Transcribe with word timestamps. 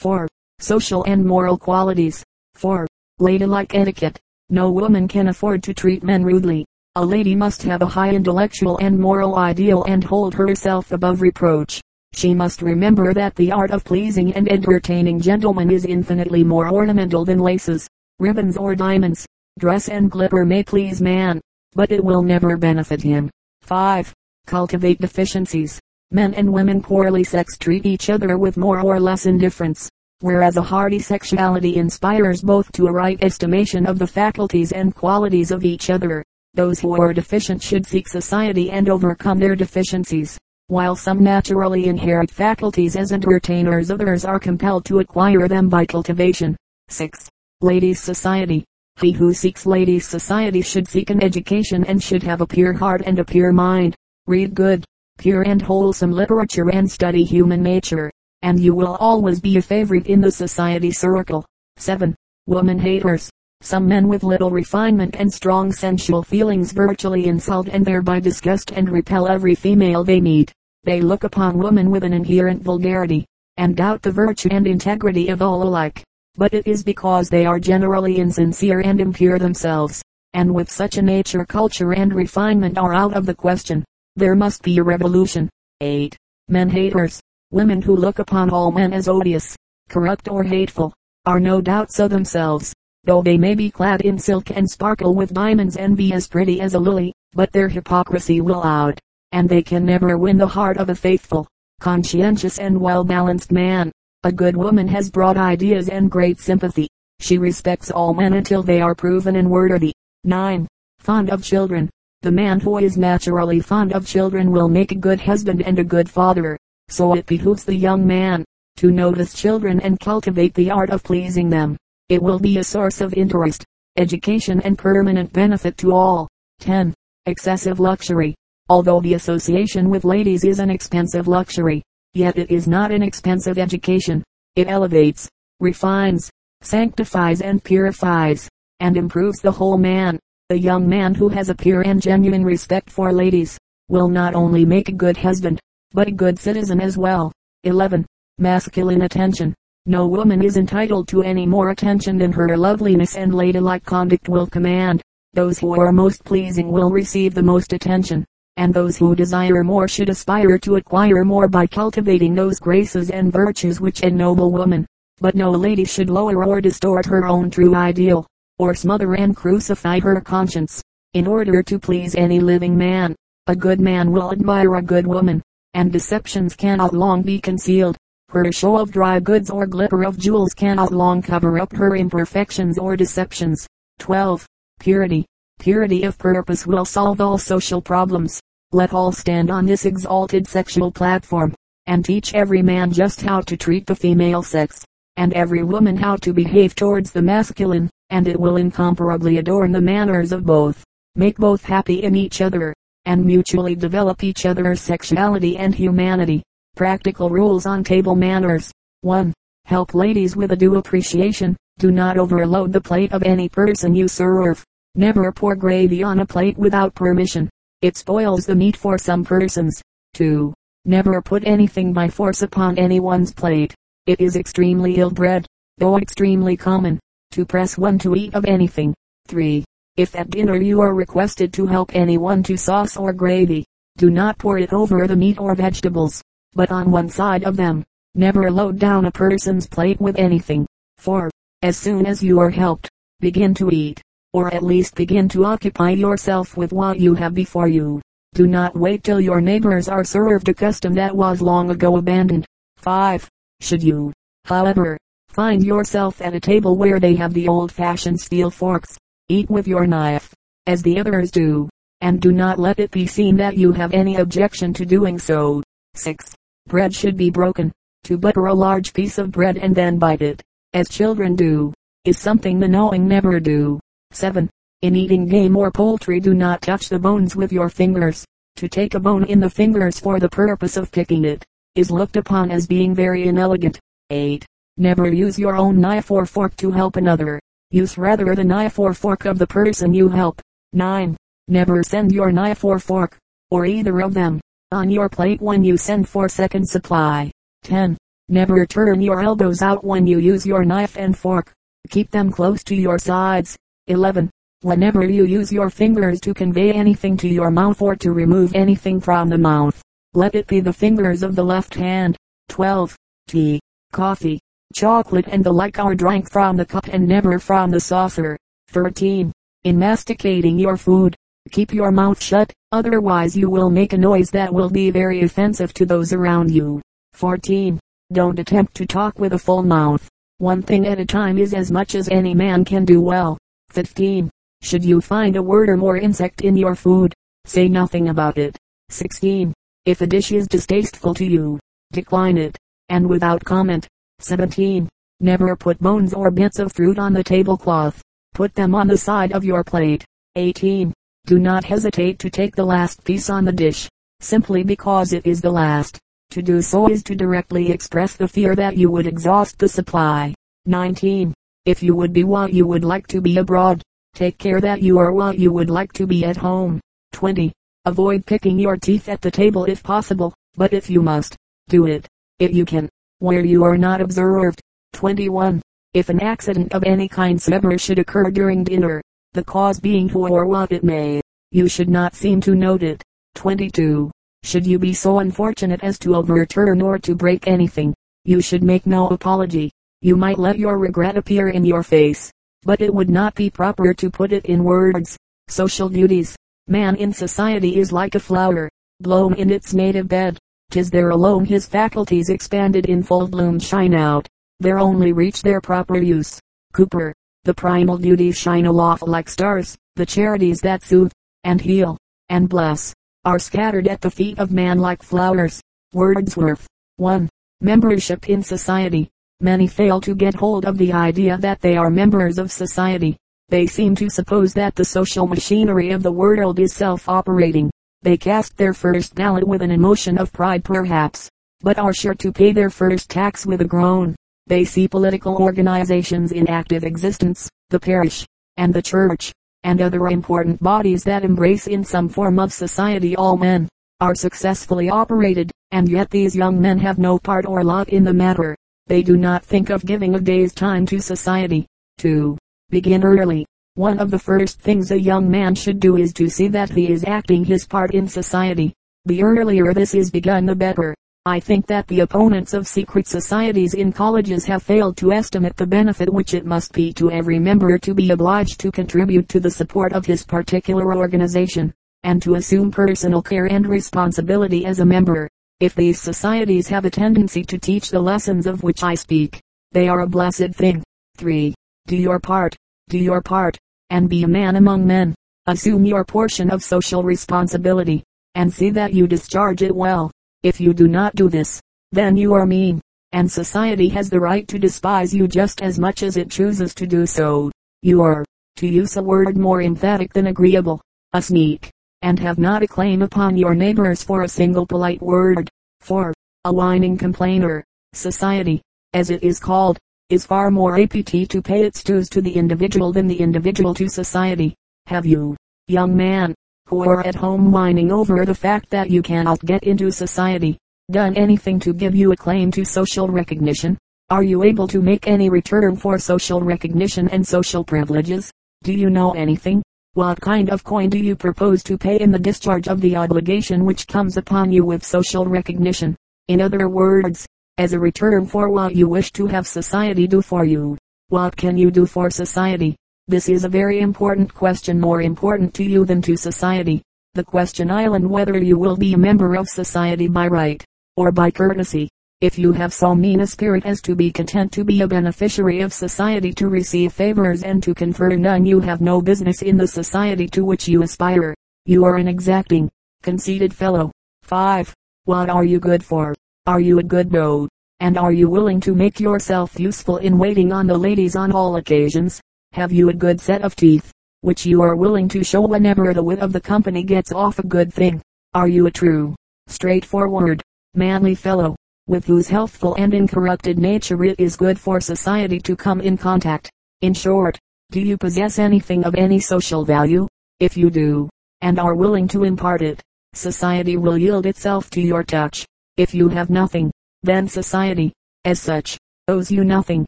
4. 0.00 0.26
Social 0.60 1.04
and 1.04 1.22
moral 1.22 1.58
qualities. 1.58 2.24
4. 2.54 2.86
Ladylike 3.18 3.74
etiquette. 3.74 4.18
No 4.48 4.70
woman 4.70 5.06
can 5.06 5.28
afford 5.28 5.62
to 5.64 5.74
treat 5.74 6.02
men 6.02 6.24
rudely. 6.24 6.64
A 6.94 7.04
lady 7.04 7.34
must 7.34 7.62
have 7.64 7.82
a 7.82 7.86
high 7.86 8.08
intellectual 8.08 8.78
and 8.78 8.98
moral 8.98 9.36
ideal 9.36 9.84
and 9.84 10.02
hold 10.02 10.32
herself 10.32 10.92
above 10.92 11.20
reproach. 11.20 11.82
She 12.14 12.32
must 12.32 12.62
remember 12.62 13.12
that 13.12 13.34
the 13.34 13.52
art 13.52 13.72
of 13.72 13.84
pleasing 13.84 14.32
and 14.32 14.50
entertaining 14.50 15.20
gentlemen 15.20 15.70
is 15.70 15.84
infinitely 15.84 16.44
more 16.44 16.70
ornamental 16.70 17.26
than 17.26 17.38
laces, 17.38 17.86
ribbons 18.18 18.56
or 18.56 18.74
diamonds. 18.74 19.26
Dress 19.58 19.90
and 19.90 20.10
glitter 20.10 20.46
may 20.46 20.62
please 20.62 21.02
man, 21.02 21.42
but 21.74 21.92
it 21.92 22.02
will 22.02 22.22
never 22.22 22.56
benefit 22.56 23.02
him. 23.02 23.28
5. 23.60 24.14
Cultivate 24.46 24.98
deficiencies. 24.98 25.78
Men 26.12 26.34
and 26.34 26.52
women 26.52 26.82
poorly 26.82 27.22
sex 27.22 27.56
treat 27.56 27.86
each 27.86 28.10
other 28.10 28.36
with 28.36 28.56
more 28.56 28.80
or 28.80 28.98
less 28.98 29.26
indifference, 29.26 29.88
whereas 30.20 30.56
a 30.56 30.62
hearty 30.62 30.98
sexuality 30.98 31.76
inspires 31.76 32.42
both 32.42 32.72
to 32.72 32.88
a 32.88 32.92
right 32.92 33.16
estimation 33.22 33.86
of 33.86 33.96
the 33.98 34.06
faculties 34.08 34.72
and 34.72 34.92
qualities 34.92 35.52
of 35.52 35.64
each 35.64 35.88
other. 35.88 36.24
Those 36.54 36.80
who 36.80 37.00
are 37.00 37.12
deficient 37.12 37.62
should 37.62 37.86
seek 37.86 38.08
society 38.08 38.72
and 38.72 38.88
overcome 38.88 39.38
their 39.38 39.54
deficiencies, 39.54 40.36
while 40.66 40.96
some 40.96 41.22
naturally 41.22 41.86
inherit 41.86 42.32
faculties 42.32 42.96
as 42.96 43.12
entertainers 43.12 43.92
others 43.92 44.24
are 44.24 44.40
compelled 44.40 44.84
to 44.86 44.98
acquire 44.98 45.46
them 45.46 45.68
by 45.68 45.86
cultivation. 45.86 46.56
6. 46.88 47.28
Ladies' 47.60 48.00
Society. 48.00 48.64
He 49.00 49.12
who 49.12 49.32
seeks 49.32 49.64
ladies' 49.64 50.08
society 50.08 50.60
should 50.60 50.88
seek 50.88 51.10
an 51.10 51.22
education 51.22 51.84
and 51.84 52.02
should 52.02 52.24
have 52.24 52.40
a 52.40 52.46
pure 52.48 52.72
heart 52.72 53.02
and 53.06 53.20
a 53.20 53.24
pure 53.24 53.52
mind. 53.52 53.94
Read 54.26 54.54
good, 54.54 54.84
pure 55.20 55.42
and 55.42 55.60
wholesome 55.60 56.10
literature 56.10 56.70
and 56.70 56.90
study 56.90 57.24
human 57.24 57.62
nature, 57.62 58.10
and 58.40 58.58
you 58.58 58.74
will 58.74 58.96
always 58.96 59.38
be 59.38 59.58
a 59.58 59.62
favorite 59.62 60.06
in 60.06 60.18
the 60.22 60.30
society 60.32 60.90
circle. 60.90 61.44
7. 61.76 62.14
Woman 62.46 62.78
haters. 62.78 63.28
Some 63.60 63.86
men 63.86 64.08
with 64.08 64.22
little 64.22 64.50
refinement 64.50 65.16
and 65.18 65.30
strong 65.30 65.72
sensual 65.72 66.22
feelings 66.22 66.72
virtually 66.72 67.26
insult 67.26 67.68
and 67.68 67.84
thereby 67.84 68.18
disgust 68.18 68.72
and 68.72 68.88
repel 68.88 69.28
every 69.28 69.54
female 69.54 70.04
they 70.04 70.22
meet. 70.22 70.50
They 70.84 71.02
look 71.02 71.24
upon 71.24 71.58
woman 71.58 71.90
with 71.90 72.02
an 72.02 72.14
inherent 72.14 72.62
vulgarity, 72.62 73.26
and 73.58 73.76
doubt 73.76 74.00
the 74.00 74.10
virtue 74.10 74.48
and 74.50 74.66
integrity 74.66 75.28
of 75.28 75.42
all 75.42 75.62
alike. 75.62 76.02
But 76.36 76.54
it 76.54 76.66
is 76.66 76.82
because 76.82 77.28
they 77.28 77.44
are 77.44 77.60
generally 77.60 78.16
insincere 78.16 78.80
and 78.80 78.98
impure 79.02 79.38
themselves, 79.38 80.02
and 80.32 80.54
with 80.54 80.70
such 80.70 80.96
a 80.96 81.02
nature 81.02 81.44
culture 81.44 81.92
and 81.92 82.14
refinement 82.14 82.78
are 82.78 82.94
out 82.94 83.12
of 83.12 83.26
the 83.26 83.34
question. 83.34 83.84
There 84.20 84.34
must 84.34 84.62
be 84.62 84.76
a 84.76 84.82
revolution. 84.82 85.48
8. 85.80 86.14
Men 86.48 86.68
haters. 86.68 87.22
Women 87.52 87.80
who 87.80 87.96
look 87.96 88.18
upon 88.18 88.50
all 88.50 88.70
men 88.70 88.92
as 88.92 89.08
odious, 89.08 89.56
corrupt 89.88 90.28
or 90.28 90.44
hateful, 90.44 90.92
are 91.24 91.40
no 91.40 91.62
doubt 91.62 91.90
so 91.90 92.06
themselves 92.06 92.74
though 93.04 93.22
they 93.22 93.38
may 93.38 93.54
be 93.54 93.70
clad 93.70 94.02
in 94.02 94.18
silk 94.18 94.50
and 94.50 94.68
sparkle 94.68 95.14
with 95.14 95.32
diamonds 95.32 95.78
and 95.78 95.96
be 95.96 96.12
as 96.12 96.28
pretty 96.28 96.60
as 96.60 96.74
a 96.74 96.78
lily, 96.78 97.14
but 97.32 97.50
their 97.50 97.70
hypocrisy 97.70 98.42
will 98.42 98.62
out, 98.62 98.98
and 99.32 99.48
they 99.48 99.62
can 99.62 99.86
never 99.86 100.18
win 100.18 100.36
the 100.36 100.46
heart 100.46 100.76
of 100.76 100.90
a 100.90 100.94
faithful, 100.94 101.48
conscientious 101.80 102.58
and 102.58 102.78
well-balanced 102.78 103.50
man. 103.50 103.90
A 104.24 104.30
good 104.30 104.54
woman 104.54 104.86
has 104.88 105.10
broad 105.10 105.38
ideas 105.38 105.88
and 105.88 106.10
great 106.10 106.38
sympathy. 106.38 106.88
She 107.20 107.38
respects 107.38 107.90
all 107.90 108.12
men 108.12 108.34
until 108.34 108.62
they 108.62 108.82
are 108.82 108.94
proven 108.94 109.36
unworthy. 109.36 109.94
9. 110.24 110.68
Fond 110.98 111.30
of 111.30 111.42
children. 111.42 111.88
The 112.22 112.30
man 112.30 112.60
who 112.60 112.76
is 112.76 112.98
naturally 112.98 113.60
fond 113.60 113.94
of 113.94 114.06
children 114.06 114.50
will 114.50 114.68
make 114.68 114.92
a 114.92 114.94
good 114.94 115.20
husband 115.20 115.62
and 115.62 115.78
a 115.78 115.84
good 115.84 116.10
father. 116.10 116.58
So 116.88 117.14
it 117.14 117.24
behooves 117.24 117.64
the 117.64 117.74
young 117.74 118.06
man 118.06 118.44
to 118.76 118.90
notice 118.90 119.32
children 119.32 119.80
and 119.80 119.98
cultivate 119.98 120.52
the 120.52 120.70
art 120.70 120.90
of 120.90 121.02
pleasing 121.02 121.48
them. 121.48 121.78
It 122.10 122.22
will 122.22 122.38
be 122.38 122.58
a 122.58 122.64
source 122.64 123.00
of 123.00 123.14
interest, 123.14 123.64
education 123.96 124.60
and 124.60 124.76
permanent 124.76 125.32
benefit 125.32 125.78
to 125.78 125.94
all. 125.94 126.28
10. 126.60 126.92
Excessive 127.24 127.80
luxury. 127.80 128.34
Although 128.68 129.00
the 129.00 129.14
association 129.14 129.88
with 129.88 130.04
ladies 130.04 130.44
is 130.44 130.58
an 130.58 130.68
expensive 130.68 131.26
luxury, 131.26 131.82
yet 132.12 132.36
it 132.36 132.50
is 132.50 132.68
not 132.68 132.92
an 132.92 133.02
expensive 133.02 133.56
education. 133.56 134.22
It 134.56 134.68
elevates, 134.68 135.26
refines, 135.58 136.30
sanctifies 136.60 137.40
and 137.40 137.64
purifies, 137.64 138.46
and 138.80 138.98
improves 138.98 139.40
the 139.40 139.52
whole 139.52 139.78
man. 139.78 140.18
The 140.50 140.58
young 140.58 140.88
man 140.88 141.14
who 141.14 141.28
has 141.28 141.48
a 141.48 141.54
pure 141.54 141.82
and 141.82 142.02
genuine 142.02 142.44
respect 142.44 142.90
for 142.90 143.12
ladies, 143.12 143.56
will 143.88 144.08
not 144.08 144.34
only 144.34 144.64
make 144.64 144.88
a 144.88 144.92
good 144.92 145.16
husband, 145.16 145.60
but 145.92 146.08
a 146.08 146.10
good 146.10 146.40
citizen 146.40 146.80
as 146.80 146.98
well. 146.98 147.30
11. 147.62 148.04
Masculine 148.38 149.02
attention. 149.02 149.54
No 149.86 150.08
woman 150.08 150.42
is 150.42 150.56
entitled 150.56 151.06
to 151.06 151.22
any 151.22 151.46
more 151.46 151.70
attention 151.70 152.18
than 152.18 152.32
her 152.32 152.56
loveliness 152.56 153.14
and 153.14 153.32
ladylike 153.32 153.84
conduct 153.84 154.28
will 154.28 154.48
command. 154.48 155.00
Those 155.34 155.60
who 155.60 155.80
are 155.80 155.92
most 155.92 156.24
pleasing 156.24 156.72
will 156.72 156.90
receive 156.90 157.32
the 157.32 157.44
most 157.44 157.72
attention, 157.72 158.24
and 158.56 158.74
those 158.74 158.96
who 158.96 159.14
desire 159.14 159.62
more 159.62 159.86
should 159.86 160.08
aspire 160.08 160.58
to 160.58 160.74
acquire 160.74 161.24
more 161.24 161.46
by 161.46 161.68
cultivating 161.68 162.34
those 162.34 162.58
graces 162.58 163.10
and 163.10 163.32
virtues 163.32 163.80
which 163.80 164.00
ennoble 164.00 164.50
woman. 164.50 164.84
But 165.20 165.36
no 165.36 165.52
lady 165.52 165.84
should 165.84 166.10
lower 166.10 166.44
or 166.44 166.60
distort 166.60 167.06
her 167.06 167.24
own 167.24 167.50
true 167.50 167.76
ideal, 167.76 168.26
or 168.60 168.74
smother 168.74 169.14
and 169.14 169.34
crucify 169.34 169.98
her 170.00 170.20
conscience, 170.20 170.82
in 171.14 171.26
order 171.26 171.62
to 171.62 171.78
please 171.78 172.14
any 172.14 172.40
living 172.40 172.76
man. 172.76 173.16
A 173.46 173.56
good 173.56 173.80
man 173.80 174.12
will 174.12 174.30
admire 174.32 174.74
a 174.74 174.82
good 174.82 175.06
woman, 175.06 175.40
and 175.72 175.90
deceptions 175.90 176.54
cannot 176.54 176.92
long 176.92 177.22
be 177.22 177.40
concealed. 177.40 177.96
Her 178.28 178.52
show 178.52 178.76
of 178.76 178.92
dry 178.92 179.18
goods 179.18 179.48
or 179.48 179.66
glitter 179.66 180.04
of 180.04 180.18
jewels 180.18 180.52
cannot 180.52 180.92
long 180.92 181.22
cover 181.22 181.58
up 181.58 181.72
her 181.72 181.96
imperfections 181.96 182.78
or 182.78 182.98
deceptions. 182.98 183.66
12. 183.98 184.46
Purity. 184.78 185.24
Purity 185.58 186.02
of 186.02 186.18
purpose 186.18 186.66
will 186.66 186.84
solve 186.84 187.22
all 187.22 187.38
social 187.38 187.80
problems. 187.80 188.38
Let 188.72 188.92
all 188.92 189.10
stand 189.10 189.50
on 189.50 189.64
this 189.64 189.86
exalted 189.86 190.46
sexual 190.46 190.92
platform, 190.92 191.54
and 191.86 192.04
teach 192.04 192.34
every 192.34 192.60
man 192.60 192.92
just 192.92 193.22
how 193.22 193.40
to 193.40 193.56
treat 193.56 193.86
the 193.86 193.96
female 193.96 194.42
sex, 194.42 194.84
and 195.16 195.32
every 195.32 195.62
woman 195.64 195.96
how 195.96 196.16
to 196.16 196.34
behave 196.34 196.74
towards 196.74 197.10
the 197.10 197.22
masculine, 197.22 197.88
and 198.10 198.28
it 198.28 198.38
will 198.38 198.56
incomparably 198.56 199.38
adorn 199.38 199.72
the 199.72 199.80
manners 199.80 200.32
of 200.32 200.44
both, 200.44 200.84
make 201.14 201.36
both 201.36 201.64
happy 201.64 202.02
in 202.02 202.14
each 202.14 202.40
other, 202.40 202.74
and 203.04 203.24
mutually 203.24 203.74
develop 203.74 204.22
each 204.22 204.46
other's 204.46 204.80
sexuality 204.80 205.56
and 205.56 205.74
humanity. 205.74 206.42
Practical 206.76 207.30
rules 207.30 207.66
on 207.66 207.82
table 207.82 208.14
manners. 208.14 208.70
1. 209.02 209.32
Help 209.64 209.94
ladies 209.94 210.36
with 210.36 210.52
a 210.52 210.56
due 210.56 210.76
appreciation. 210.76 211.56
Do 211.78 211.90
not 211.90 212.18
overload 212.18 212.72
the 212.72 212.80
plate 212.80 213.12
of 213.12 213.22
any 213.22 213.48
person 213.48 213.94
you 213.94 214.08
serve. 214.08 214.64
Never 214.94 215.32
pour 215.32 215.56
gravy 215.56 216.02
on 216.02 216.20
a 216.20 216.26
plate 216.26 216.58
without 216.58 216.94
permission. 216.94 217.48
It 217.80 217.96
spoils 217.96 218.44
the 218.44 218.54
meat 218.54 218.76
for 218.76 218.98
some 218.98 219.24
persons. 219.24 219.80
2. 220.14 220.52
Never 220.84 221.22
put 221.22 221.46
anything 221.46 221.92
by 221.92 222.08
force 222.08 222.42
upon 222.42 222.78
anyone's 222.78 223.32
plate. 223.32 223.74
It 224.06 224.20
is 224.20 224.36
extremely 224.36 224.96
ill-bred, 224.96 225.46
though 225.78 225.96
extremely 225.98 226.56
common, 226.56 226.98
to 227.30 227.44
press 227.44 227.78
one 227.78 227.98
to 227.98 228.14
eat 228.14 228.34
of 228.34 228.44
anything. 228.44 228.94
3. 229.28 229.64
If 229.96 230.14
at 230.14 230.30
dinner 230.30 230.56
you 230.56 230.80
are 230.80 230.94
requested 230.94 231.52
to 231.54 231.66
help 231.66 231.94
anyone 231.94 232.42
to 232.44 232.56
sauce 232.56 232.96
or 232.96 233.12
gravy, 233.12 233.64
do 233.98 234.10
not 234.10 234.38
pour 234.38 234.58
it 234.58 234.72
over 234.72 235.06
the 235.06 235.16
meat 235.16 235.38
or 235.38 235.54
vegetables 235.54 236.22
but 236.54 236.72
on 236.72 236.90
one 236.90 237.08
side 237.08 237.44
of 237.44 237.56
them. 237.56 237.84
Never 238.14 238.50
load 238.50 238.78
down 238.78 239.04
a 239.04 239.10
person's 239.10 239.66
plate 239.66 240.00
with 240.00 240.18
anything. 240.18 240.66
4. 240.98 241.30
As 241.62 241.76
soon 241.76 242.06
as 242.06 242.22
you 242.22 242.40
are 242.40 242.50
helped, 242.50 242.88
begin 243.20 243.54
to 243.54 243.70
eat, 243.70 244.02
or 244.32 244.52
at 244.52 244.62
least 244.62 244.96
begin 244.96 245.28
to 245.28 245.44
occupy 245.44 245.90
yourself 245.90 246.56
with 246.56 246.72
what 246.72 246.98
you 246.98 247.14
have 247.14 247.34
before 247.34 247.68
you. 247.68 248.00
Do 248.34 248.46
not 248.46 248.76
wait 248.76 249.04
till 249.04 249.20
your 249.20 249.40
neighbors 249.40 249.88
are 249.88 250.04
served 250.04 250.48
a 250.48 250.54
custom 250.54 250.94
that 250.94 251.14
was 251.14 251.40
long 251.40 251.70
ago 251.70 251.96
abandoned. 251.96 252.46
5. 252.78 253.28
Should 253.60 253.82
you, 253.82 254.12
however, 254.44 254.98
find 255.30 255.64
yourself 255.64 256.20
at 256.20 256.34
a 256.34 256.40
table 256.40 256.76
where 256.76 256.98
they 256.98 257.14
have 257.14 257.32
the 257.32 257.46
old-fashioned 257.46 258.20
steel 258.20 258.50
forks, 258.50 258.98
eat 259.28 259.48
with 259.48 259.68
your 259.68 259.86
knife, 259.86 260.34
as 260.66 260.82
the 260.82 260.98
others 260.98 261.30
do, 261.30 261.68
and 262.00 262.20
do 262.20 262.32
not 262.32 262.58
let 262.58 262.80
it 262.80 262.90
be 262.90 263.06
seen 263.06 263.36
that 263.36 263.56
you 263.56 263.72
have 263.72 263.94
any 263.94 264.16
objection 264.16 264.72
to 264.74 264.84
doing 264.84 265.18
so. 265.18 265.62
6. 265.94 266.34
Bread 266.66 266.94
should 266.94 267.16
be 267.16 267.30
broken. 267.30 267.70
To 268.04 268.18
butter 268.18 268.46
a 268.46 268.54
large 268.54 268.92
piece 268.92 269.18
of 269.18 269.30
bread 269.30 269.56
and 269.56 269.74
then 269.74 269.98
bite 269.98 270.22
it, 270.22 270.42
as 270.72 270.88
children 270.88 271.36
do, 271.36 271.72
is 272.04 272.18
something 272.18 272.58
the 272.58 272.66
knowing 272.68 273.06
never 273.06 273.38
do. 273.38 273.78
7. 274.10 274.50
In 274.82 274.96
eating 274.96 275.28
game 275.28 275.56
or 275.56 275.70
poultry 275.70 276.18
do 276.18 276.34
not 276.34 276.62
touch 276.62 276.88
the 276.88 276.98
bones 276.98 277.36
with 277.36 277.52
your 277.52 277.68
fingers. 277.68 278.24
To 278.56 278.68
take 278.68 278.94
a 278.94 279.00
bone 279.00 279.24
in 279.24 279.38
the 279.38 279.50
fingers 279.50 280.00
for 280.00 280.18
the 280.18 280.28
purpose 280.28 280.76
of 280.76 280.90
picking 280.90 281.24
it, 281.24 281.44
is 281.76 281.90
looked 281.90 282.16
upon 282.16 282.50
as 282.50 282.66
being 282.66 282.94
very 282.94 283.28
inelegant. 283.28 283.78
8. 284.10 284.44
Never 284.80 285.12
use 285.12 285.38
your 285.38 285.56
own 285.56 285.78
knife 285.78 286.10
or 286.10 286.24
fork 286.24 286.56
to 286.56 286.70
help 286.70 286.96
another. 286.96 287.38
Use 287.70 287.98
rather 287.98 288.34
the 288.34 288.42
knife 288.42 288.78
or 288.78 288.94
fork 288.94 289.26
of 289.26 289.38
the 289.38 289.46
person 289.46 289.92
you 289.92 290.08
help. 290.08 290.40
9. 290.72 291.14
Never 291.48 291.82
send 291.82 292.12
your 292.12 292.32
knife 292.32 292.64
or 292.64 292.78
fork, 292.78 293.18
or 293.50 293.66
either 293.66 294.00
of 294.00 294.14
them, 294.14 294.40
on 294.72 294.88
your 294.88 295.10
plate 295.10 295.42
when 295.42 295.62
you 295.62 295.76
send 295.76 296.08
for 296.08 296.30
second 296.30 296.66
supply. 296.66 297.30
10. 297.64 297.94
Never 298.30 298.64
turn 298.64 299.02
your 299.02 299.20
elbows 299.20 299.60
out 299.60 299.84
when 299.84 300.06
you 300.06 300.16
use 300.16 300.46
your 300.46 300.64
knife 300.64 300.96
and 300.96 301.14
fork. 301.14 301.52
Keep 301.90 302.10
them 302.10 302.32
close 302.32 302.64
to 302.64 302.74
your 302.74 302.98
sides. 302.98 303.58
11. 303.88 304.30
Whenever 304.62 305.04
you 305.04 305.24
use 305.26 305.52
your 305.52 305.68
fingers 305.68 306.22
to 306.22 306.32
convey 306.32 306.72
anything 306.72 307.18
to 307.18 307.28
your 307.28 307.50
mouth 307.50 307.82
or 307.82 307.96
to 307.96 308.12
remove 308.12 308.54
anything 308.54 308.98
from 308.98 309.28
the 309.28 309.36
mouth, 309.36 309.78
let 310.14 310.34
it 310.34 310.46
be 310.46 310.60
the 310.60 310.72
fingers 310.72 311.22
of 311.22 311.36
the 311.36 311.44
left 311.44 311.74
hand. 311.74 312.16
12. 312.48 312.96
Tea, 313.28 313.60
coffee, 313.92 314.40
chocolate 314.74 315.26
and 315.28 315.42
the 315.42 315.52
like 315.52 315.78
are 315.78 315.94
drank 315.94 316.30
from 316.30 316.56
the 316.56 316.64
cup 316.64 316.86
and 316.88 317.06
never 317.06 317.38
from 317.38 317.70
the 317.70 317.80
saucer. 317.80 318.36
13. 318.68 319.32
In 319.64 319.78
masticating 319.78 320.58
your 320.58 320.76
food, 320.76 321.16
keep 321.50 321.72
your 321.72 321.90
mouth 321.90 322.22
shut, 322.22 322.52
otherwise 322.72 323.36
you 323.36 323.50
will 323.50 323.70
make 323.70 323.92
a 323.92 323.98
noise 323.98 324.30
that 324.30 324.52
will 324.52 324.70
be 324.70 324.90
very 324.90 325.22
offensive 325.22 325.74
to 325.74 325.84
those 325.84 326.12
around 326.12 326.50
you. 326.50 326.80
14. 327.14 327.78
Don't 328.12 328.38
attempt 328.38 328.74
to 328.76 328.86
talk 328.86 329.18
with 329.18 329.32
a 329.32 329.38
full 329.38 329.62
mouth. 329.62 330.08
One 330.38 330.62
thing 330.62 330.86
at 330.86 330.98
a 330.98 331.04
time 331.04 331.36
is 331.36 331.52
as 331.52 331.70
much 331.70 331.94
as 331.94 332.08
any 332.08 332.34
man 332.34 332.64
can 332.64 332.84
do 332.84 333.00
well. 333.00 333.36
15. 333.70 334.30
Should 334.62 334.84
you 334.84 335.00
find 335.00 335.36
a 335.36 335.42
word 335.42 335.68
or 335.68 335.76
more 335.76 335.96
insect 335.96 336.42
in 336.42 336.56
your 336.56 336.74
food, 336.74 337.14
say 337.44 337.68
nothing 337.68 338.08
about 338.08 338.38
it. 338.38 338.56
16. 338.90 339.52
If 339.86 340.00
a 340.00 340.06
dish 340.06 340.32
is 340.32 340.46
distasteful 340.46 341.14
to 341.14 341.24
you, 341.24 341.58
decline 341.92 342.36
it, 342.36 342.56
and 342.88 343.08
without 343.08 343.44
comment. 343.44 343.86
17. 344.22 344.88
Never 345.20 345.54
put 345.56 345.78
bones 345.78 346.14
or 346.14 346.30
bits 346.30 346.58
of 346.58 346.72
fruit 346.72 346.98
on 346.98 347.12
the 347.12 347.24
tablecloth. 347.24 348.02
Put 348.34 348.54
them 348.54 348.74
on 348.74 348.86
the 348.86 348.96
side 348.96 349.32
of 349.32 349.44
your 349.44 349.62
plate. 349.62 350.04
18. 350.36 350.92
Do 351.26 351.38
not 351.38 351.64
hesitate 351.64 352.18
to 352.20 352.30
take 352.30 352.56
the 352.56 352.64
last 352.64 353.04
piece 353.04 353.28
on 353.28 353.44
the 353.44 353.52
dish, 353.52 353.88
simply 354.20 354.62
because 354.62 355.12
it 355.12 355.26
is 355.26 355.40
the 355.40 355.50
last. 355.50 355.98
To 356.30 356.42
do 356.42 356.62
so 356.62 356.88
is 356.88 357.02
to 357.04 357.14
directly 357.14 357.70
express 357.70 358.16
the 358.16 358.28
fear 358.28 358.54
that 358.54 358.76
you 358.76 358.90
would 358.90 359.06
exhaust 359.06 359.58
the 359.58 359.68
supply. 359.68 360.34
19. 360.66 361.34
If 361.66 361.82
you 361.82 361.94
would 361.96 362.12
be 362.12 362.24
what 362.24 362.52
you 362.52 362.66
would 362.66 362.84
like 362.84 363.06
to 363.08 363.20
be 363.20 363.36
abroad, 363.38 363.82
take 364.14 364.38
care 364.38 364.60
that 364.60 364.80
you 364.80 364.98
are 364.98 365.12
what 365.12 365.38
you 365.38 365.52
would 365.52 365.68
like 365.68 365.92
to 365.94 366.06
be 366.06 366.24
at 366.24 366.36
home. 366.36 366.80
20. 367.12 367.52
Avoid 367.84 368.24
picking 368.26 368.58
your 368.58 368.76
teeth 368.76 369.08
at 369.08 369.20
the 369.20 369.30
table 369.30 369.64
if 369.64 369.82
possible, 369.82 370.32
but 370.54 370.72
if 370.72 370.88
you 370.88 371.02
must, 371.02 371.36
do 371.68 371.86
it, 371.86 372.06
if 372.38 372.54
you 372.54 372.64
can, 372.64 372.88
where 373.20 373.44
you 373.44 373.62
are 373.64 373.78
not 373.78 374.00
observed. 374.00 374.60
21. 374.94 375.62
If 375.94 376.08
an 376.08 376.20
accident 376.20 376.72
of 376.72 376.84
any 376.84 377.08
kind 377.08 377.42
ever 377.52 377.78
should 377.78 377.98
occur 377.98 378.30
during 378.30 378.64
dinner, 378.64 379.02
the 379.32 379.44
cause 379.44 379.78
being 379.78 380.08
who 380.08 380.26
or 380.28 380.46
what 380.46 380.72
it 380.72 380.82
may, 380.82 381.20
you 381.52 381.68
should 381.68 381.88
not 381.88 382.14
seem 382.14 382.40
to 382.40 382.54
note 382.54 382.82
it. 382.82 383.02
22. 383.34 384.10
Should 384.42 384.66
you 384.66 384.78
be 384.78 384.94
so 384.94 385.18
unfortunate 385.18 385.84
as 385.84 385.98
to 386.00 386.16
overturn 386.16 386.80
or 386.80 386.98
to 386.98 387.14
break 387.14 387.46
anything, 387.46 387.94
you 388.24 388.40
should 388.40 388.62
make 388.62 388.86
no 388.86 389.08
apology. 389.08 389.70
You 390.00 390.16
might 390.16 390.38
let 390.38 390.58
your 390.58 390.78
regret 390.78 391.16
appear 391.16 391.48
in 391.48 391.64
your 391.64 391.82
face, 391.82 392.32
but 392.62 392.80
it 392.80 392.92
would 392.92 393.10
not 393.10 393.34
be 393.34 393.50
proper 393.50 393.92
to 393.92 394.10
put 394.10 394.32
it 394.32 394.46
in 394.46 394.64
words. 394.64 395.18
Social 395.48 395.88
duties. 395.88 396.34
Man 396.68 396.96
in 396.96 397.12
society 397.12 397.76
is 397.76 397.92
like 397.92 398.14
a 398.14 398.20
flower, 398.20 398.70
blown 399.00 399.34
in 399.34 399.50
its 399.50 399.74
native 399.74 400.08
bed. 400.08 400.38
Tis 400.70 400.88
there 400.88 401.10
alone 401.10 401.44
his 401.44 401.66
faculties 401.66 402.28
expanded 402.28 402.86
in 402.86 403.02
full 403.02 403.26
bloom 403.26 403.58
shine 403.58 403.92
out. 403.92 404.28
There 404.60 404.78
only 404.78 405.12
reach 405.12 405.42
their 405.42 405.60
proper 405.60 405.98
use. 405.98 406.40
Cowper. 406.72 407.12
The 407.44 407.54
primal 407.54 407.98
duties 407.98 408.38
shine 408.38 408.66
aloft 408.66 409.02
like 409.02 409.28
stars, 409.28 409.76
the 409.96 410.06
charities 410.06 410.60
that 410.60 410.84
soothe, 410.84 411.10
and 411.42 411.60
heal, 411.60 411.96
and 412.28 412.48
bless 412.48 412.94
are 413.24 413.38
scattered 413.38 413.88
at 413.88 414.00
the 414.00 414.10
feet 414.10 414.38
of 414.38 414.52
man 414.52 414.78
like 414.78 415.02
flowers. 415.02 415.60
Wordsworth. 415.92 416.66
1. 416.96 417.28
Membership 417.60 418.28
in 418.28 418.42
society. 418.42 419.10
Many 419.40 419.66
fail 419.66 420.00
to 420.02 420.14
get 420.14 420.34
hold 420.34 420.66
of 420.66 420.78
the 420.78 420.92
idea 420.92 421.36
that 421.38 421.60
they 421.60 421.76
are 421.76 421.90
members 421.90 422.38
of 422.38 422.52
society. 422.52 423.16
They 423.48 423.66
seem 423.66 423.96
to 423.96 424.08
suppose 424.08 424.54
that 424.54 424.76
the 424.76 424.84
social 424.84 425.26
machinery 425.26 425.90
of 425.90 426.02
the 426.02 426.12
world 426.12 426.60
is 426.60 426.72
self-operating. 426.72 427.70
They 428.02 428.16
cast 428.16 428.56
their 428.56 428.72
first 428.72 429.14
ballot 429.14 429.46
with 429.46 429.62
an 429.62 429.70
emotion 429.70 430.16
of 430.16 430.32
pride 430.32 430.64
perhaps, 430.64 431.28
but 431.60 431.78
are 431.78 431.92
sure 431.92 432.14
to 432.14 432.32
pay 432.32 432.52
their 432.52 432.70
first 432.70 433.10
tax 433.10 433.44
with 433.44 433.60
a 433.60 433.64
groan. 433.64 434.16
They 434.46 434.64
see 434.64 434.88
political 434.88 435.36
organizations 435.36 436.32
in 436.32 436.48
active 436.48 436.84
existence, 436.84 437.48
the 437.68 437.78
parish, 437.78 438.26
and 438.56 438.72
the 438.72 438.82
church, 438.82 439.32
and 439.64 439.80
other 439.80 440.08
important 440.08 440.62
bodies 440.62 441.04
that 441.04 441.24
embrace 441.24 441.66
in 441.66 441.84
some 441.84 442.08
form 442.08 442.38
of 442.38 442.52
society 442.52 443.14
all 443.16 443.36
men, 443.36 443.68
are 444.00 444.14
successfully 444.14 444.88
operated, 444.88 445.50
and 445.70 445.88
yet 445.88 446.10
these 446.10 446.34
young 446.34 446.60
men 446.60 446.78
have 446.78 446.98
no 446.98 447.18
part 447.18 447.44
or 447.44 447.62
lot 447.62 447.90
in 447.90 448.04
the 448.04 448.14
matter. 448.14 448.56
They 448.86 449.02
do 449.02 449.16
not 449.16 449.44
think 449.44 449.68
of 449.68 449.84
giving 449.84 450.14
a 450.14 450.20
day's 450.20 450.54
time 450.54 450.86
to 450.86 451.00
society. 451.00 451.66
To 451.98 452.38
Begin 452.70 453.02
early. 453.02 453.44
One 453.80 453.98
of 453.98 454.10
the 454.10 454.18
first 454.18 454.60
things 454.60 454.90
a 454.90 455.00
young 455.00 455.30
man 455.30 455.54
should 455.54 455.80
do 455.80 455.96
is 455.96 456.12
to 456.12 456.28
see 456.28 456.48
that 456.48 456.68
he 456.68 456.92
is 456.92 457.02
acting 457.04 457.46
his 457.46 457.66
part 457.66 457.94
in 457.94 458.06
society. 458.06 458.74
The 459.06 459.22
earlier 459.22 459.72
this 459.72 459.94
is 459.94 460.10
begun 460.10 460.44
the 460.44 460.54
better. 460.54 460.94
I 461.24 461.40
think 461.40 461.66
that 461.68 461.86
the 461.86 462.00
opponents 462.00 462.52
of 462.52 462.66
secret 462.66 463.08
societies 463.08 463.72
in 463.72 463.90
colleges 463.90 464.44
have 464.44 464.62
failed 464.62 464.98
to 464.98 465.12
estimate 465.12 465.56
the 465.56 465.66
benefit 465.66 466.12
which 466.12 466.34
it 466.34 466.44
must 466.44 466.74
be 466.74 466.92
to 466.92 467.10
every 467.10 467.38
member 467.38 467.78
to 467.78 467.94
be 467.94 468.10
obliged 468.10 468.60
to 468.60 468.70
contribute 468.70 469.30
to 469.30 469.40
the 469.40 469.50
support 469.50 469.94
of 469.94 470.04
his 470.04 470.26
particular 470.26 470.94
organization, 470.94 471.72
and 472.02 472.20
to 472.20 472.34
assume 472.34 472.70
personal 472.70 473.22
care 473.22 473.46
and 473.46 473.66
responsibility 473.66 474.66
as 474.66 474.80
a 474.80 474.84
member. 474.84 475.26
If 475.58 475.74
these 475.74 475.98
societies 475.98 476.68
have 476.68 476.84
a 476.84 476.90
tendency 476.90 477.44
to 477.44 477.56
teach 477.56 477.88
the 477.88 478.02
lessons 478.02 478.46
of 478.46 478.62
which 478.62 478.82
I 478.82 478.94
speak, 478.94 479.40
they 479.72 479.88
are 479.88 480.00
a 480.00 480.06
blessed 480.06 480.52
thing. 480.52 480.82
3. 481.16 481.54
Do 481.86 481.96
your 481.96 482.18
part, 482.18 482.54
do 482.90 482.98
your 482.98 483.22
part, 483.22 483.56
and 483.90 484.08
be 484.08 484.22
a 484.22 484.28
man 484.28 484.56
among 484.56 484.86
men. 484.86 485.14
Assume 485.46 485.84
your 485.84 486.04
portion 486.04 486.50
of 486.50 486.62
social 486.62 487.02
responsibility, 487.02 488.02
and 488.34 488.52
see 488.52 488.70
that 488.70 488.94
you 488.94 489.06
discharge 489.06 489.62
it 489.62 489.74
well. 489.74 490.10
If 490.42 490.60
you 490.60 490.72
do 490.72 490.88
not 490.88 491.14
do 491.14 491.28
this, 491.28 491.60
then 491.92 492.16
you 492.16 492.32
are 492.34 492.46
mean, 492.46 492.80
and 493.12 493.30
society 493.30 493.88
has 493.90 494.08
the 494.08 494.20
right 494.20 494.46
to 494.48 494.58
despise 494.58 495.12
you 495.12 495.26
just 495.26 495.60
as 495.60 495.78
much 495.78 496.02
as 496.02 496.16
it 496.16 496.30
chooses 496.30 496.74
to 496.76 496.86
do 496.86 497.06
so. 497.06 497.50
You 497.82 498.02
are, 498.02 498.24
to 498.56 498.68
use 498.68 498.96
a 498.96 499.02
word 499.02 499.36
more 499.36 499.60
emphatic 499.62 500.12
than 500.12 500.28
agreeable, 500.28 500.80
a 501.12 501.20
sneak, 501.20 501.70
and 502.02 502.18
have 502.18 502.38
not 502.38 502.62
a 502.62 502.68
claim 502.68 503.02
upon 503.02 503.36
your 503.36 503.54
neighbors 503.54 504.02
for 504.02 504.22
a 504.22 504.28
single 504.28 504.66
polite 504.66 505.02
word. 505.02 505.48
For, 505.80 506.14
a 506.44 506.52
whining 506.52 506.96
complainer, 506.96 507.64
society, 507.92 508.62
as 508.92 509.10
it 509.10 509.22
is 509.22 509.40
called, 509.40 509.78
is 510.10 510.26
far 510.26 510.50
more 510.50 510.78
apt 510.80 511.06
to 511.06 511.40
pay 511.40 511.64
its 511.64 511.82
dues 511.84 512.08
to 512.10 512.20
the 512.20 512.32
individual 512.32 512.92
than 512.92 513.06
the 513.06 513.20
individual 513.20 513.72
to 513.74 513.88
society. 513.88 514.54
Have 514.86 515.06
you, 515.06 515.36
young 515.68 515.96
man, 515.96 516.34
who 516.66 516.82
are 516.82 517.06
at 517.06 517.14
home 517.14 517.52
whining 517.52 517.92
over 517.92 518.24
the 518.24 518.34
fact 518.34 518.70
that 518.70 518.90
you 518.90 519.02
cannot 519.02 519.40
get 519.40 519.62
into 519.62 519.90
society, 519.90 520.58
done 520.90 521.16
anything 521.16 521.60
to 521.60 521.72
give 521.72 521.94
you 521.94 522.10
a 522.10 522.16
claim 522.16 522.50
to 522.50 522.64
social 522.64 523.08
recognition? 523.08 523.78
Are 524.10 524.24
you 524.24 524.42
able 524.42 524.66
to 524.68 524.82
make 524.82 525.06
any 525.06 525.30
return 525.30 525.76
for 525.76 525.96
social 525.98 526.40
recognition 526.40 527.08
and 527.10 527.26
social 527.26 527.62
privileges? 527.62 528.32
Do 528.64 528.72
you 528.72 528.90
know 528.90 529.12
anything? 529.12 529.62
What 529.94 530.20
kind 530.20 530.50
of 530.50 530.64
coin 530.64 530.88
do 530.90 530.98
you 530.98 531.14
propose 531.14 531.62
to 531.64 531.78
pay 531.78 532.00
in 532.00 532.10
the 532.10 532.18
discharge 532.18 532.68
of 532.68 532.80
the 532.80 532.96
obligation 532.96 533.64
which 533.64 533.86
comes 533.86 534.16
upon 534.16 534.50
you 534.50 534.64
with 534.64 534.84
social 534.84 535.26
recognition? 535.26 535.94
In 536.26 536.40
other 536.40 536.68
words, 536.68 537.26
as 537.60 537.74
a 537.74 537.78
return 537.78 538.24
for 538.24 538.48
what 538.48 538.74
you 538.74 538.88
wish 538.88 539.12
to 539.12 539.26
have 539.26 539.46
society 539.46 540.06
do 540.06 540.22
for 540.22 540.46
you. 540.46 540.78
What 541.08 541.36
can 541.36 541.58
you 541.58 541.70
do 541.70 541.84
for 541.84 542.08
society? 542.08 542.74
This 543.06 543.28
is 543.28 543.44
a 543.44 543.50
very 543.50 543.80
important 543.80 544.32
question 544.32 544.80
more 544.80 545.02
important 545.02 545.52
to 545.56 545.62
you 545.62 545.84
than 545.84 546.00
to 546.02 546.16
society. 546.16 546.80
The 547.12 547.22
question 547.22 547.70
island 547.70 548.08
whether 548.08 548.38
you 548.38 548.56
will 548.56 548.78
be 548.78 548.94
a 548.94 548.98
member 548.98 549.34
of 549.34 549.46
society 549.46 550.08
by 550.08 550.26
right, 550.28 550.64
or 550.96 551.12
by 551.12 551.30
courtesy. 551.30 551.90
If 552.22 552.38
you 552.38 552.52
have 552.52 552.72
so 552.72 552.94
mean 552.94 553.20
a 553.20 553.26
spirit 553.26 553.66
as 553.66 553.82
to 553.82 553.94
be 553.94 554.10
content 554.10 554.52
to 554.52 554.64
be 554.64 554.80
a 554.80 554.88
beneficiary 554.88 555.60
of 555.60 555.74
society 555.74 556.32
to 556.40 556.48
receive 556.48 556.94
favors 556.94 557.42
and 557.42 557.62
to 557.62 557.74
confer 557.74 558.16
none 558.16 558.46
you 558.46 558.60
have 558.60 558.80
no 558.80 559.02
business 559.02 559.42
in 559.42 559.58
the 559.58 559.68
society 559.68 560.26
to 560.28 560.46
which 560.46 560.66
you 560.66 560.82
aspire. 560.82 561.34
You 561.66 561.84
are 561.84 561.96
an 561.96 562.08
exacting, 562.08 562.70
conceited 563.02 563.52
fellow. 563.52 563.92
5. 564.22 564.72
What 565.04 565.28
are 565.28 565.44
you 565.44 565.60
good 565.60 565.84
for? 565.84 566.14
Are 566.50 566.58
you 566.58 566.80
a 566.80 566.82
good 566.82 567.10
beau? 567.10 567.46
And 567.78 567.96
are 567.96 568.10
you 568.10 568.28
willing 568.28 568.58
to 568.62 568.74
make 568.74 568.98
yourself 568.98 569.60
useful 569.60 569.98
in 569.98 570.18
waiting 570.18 570.52
on 570.52 570.66
the 570.66 570.76
ladies 570.76 571.14
on 571.14 571.30
all 571.30 571.54
occasions? 571.54 572.20
Have 572.54 572.72
you 572.72 572.88
a 572.88 572.92
good 572.92 573.20
set 573.20 573.42
of 573.42 573.54
teeth, 573.54 573.92
which 574.22 574.44
you 574.44 574.60
are 574.60 574.74
willing 574.74 575.08
to 575.10 575.22
show 575.22 575.42
whenever 575.42 575.94
the 575.94 576.02
wit 576.02 576.18
of 576.18 576.32
the 576.32 576.40
company 576.40 576.82
gets 576.82 577.12
off 577.12 577.38
a 577.38 577.46
good 577.46 577.72
thing? 577.72 578.02
Are 578.34 578.48
you 578.48 578.66
a 578.66 578.70
true, 578.72 579.14
straightforward, 579.46 580.42
manly 580.74 581.14
fellow, 581.14 581.54
with 581.86 582.04
whose 582.04 582.26
healthful 582.26 582.74
and 582.74 582.94
incorrupted 582.94 583.56
nature 583.56 584.02
it 584.02 584.18
is 584.18 584.34
good 584.34 584.58
for 584.58 584.80
society 584.80 585.38
to 585.38 585.54
come 585.54 585.80
in 585.80 585.96
contact? 585.96 586.50
In 586.80 586.94
short, 586.94 587.38
do 587.70 587.80
you 587.80 587.96
possess 587.96 588.40
anything 588.40 588.82
of 588.82 588.96
any 588.96 589.20
social 589.20 589.64
value? 589.64 590.08
If 590.40 590.56
you 590.56 590.68
do, 590.68 591.08
and 591.42 591.60
are 591.60 591.76
willing 591.76 592.08
to 592.08 592.24
impart 592.24 592.60
it, 592.60 592.82
society 593.14 593.76
will 593.76 593.96
yield 593.96 594.26
itself 594.26 594.68
to 594.70 594.80
your 594.80 595.04
touch. 595.04 595.46
If 595.80 595.94
you 595.94 596.10
have 596.10 596.28
nothing, 596.28 596.70
then 597.02 597.26
society, 597.26 597.94
as 598.26 598.38
such, 598.38 598.76
owes 599.08 599.30
you 599.30 599.44
nothing. 599.44 599.86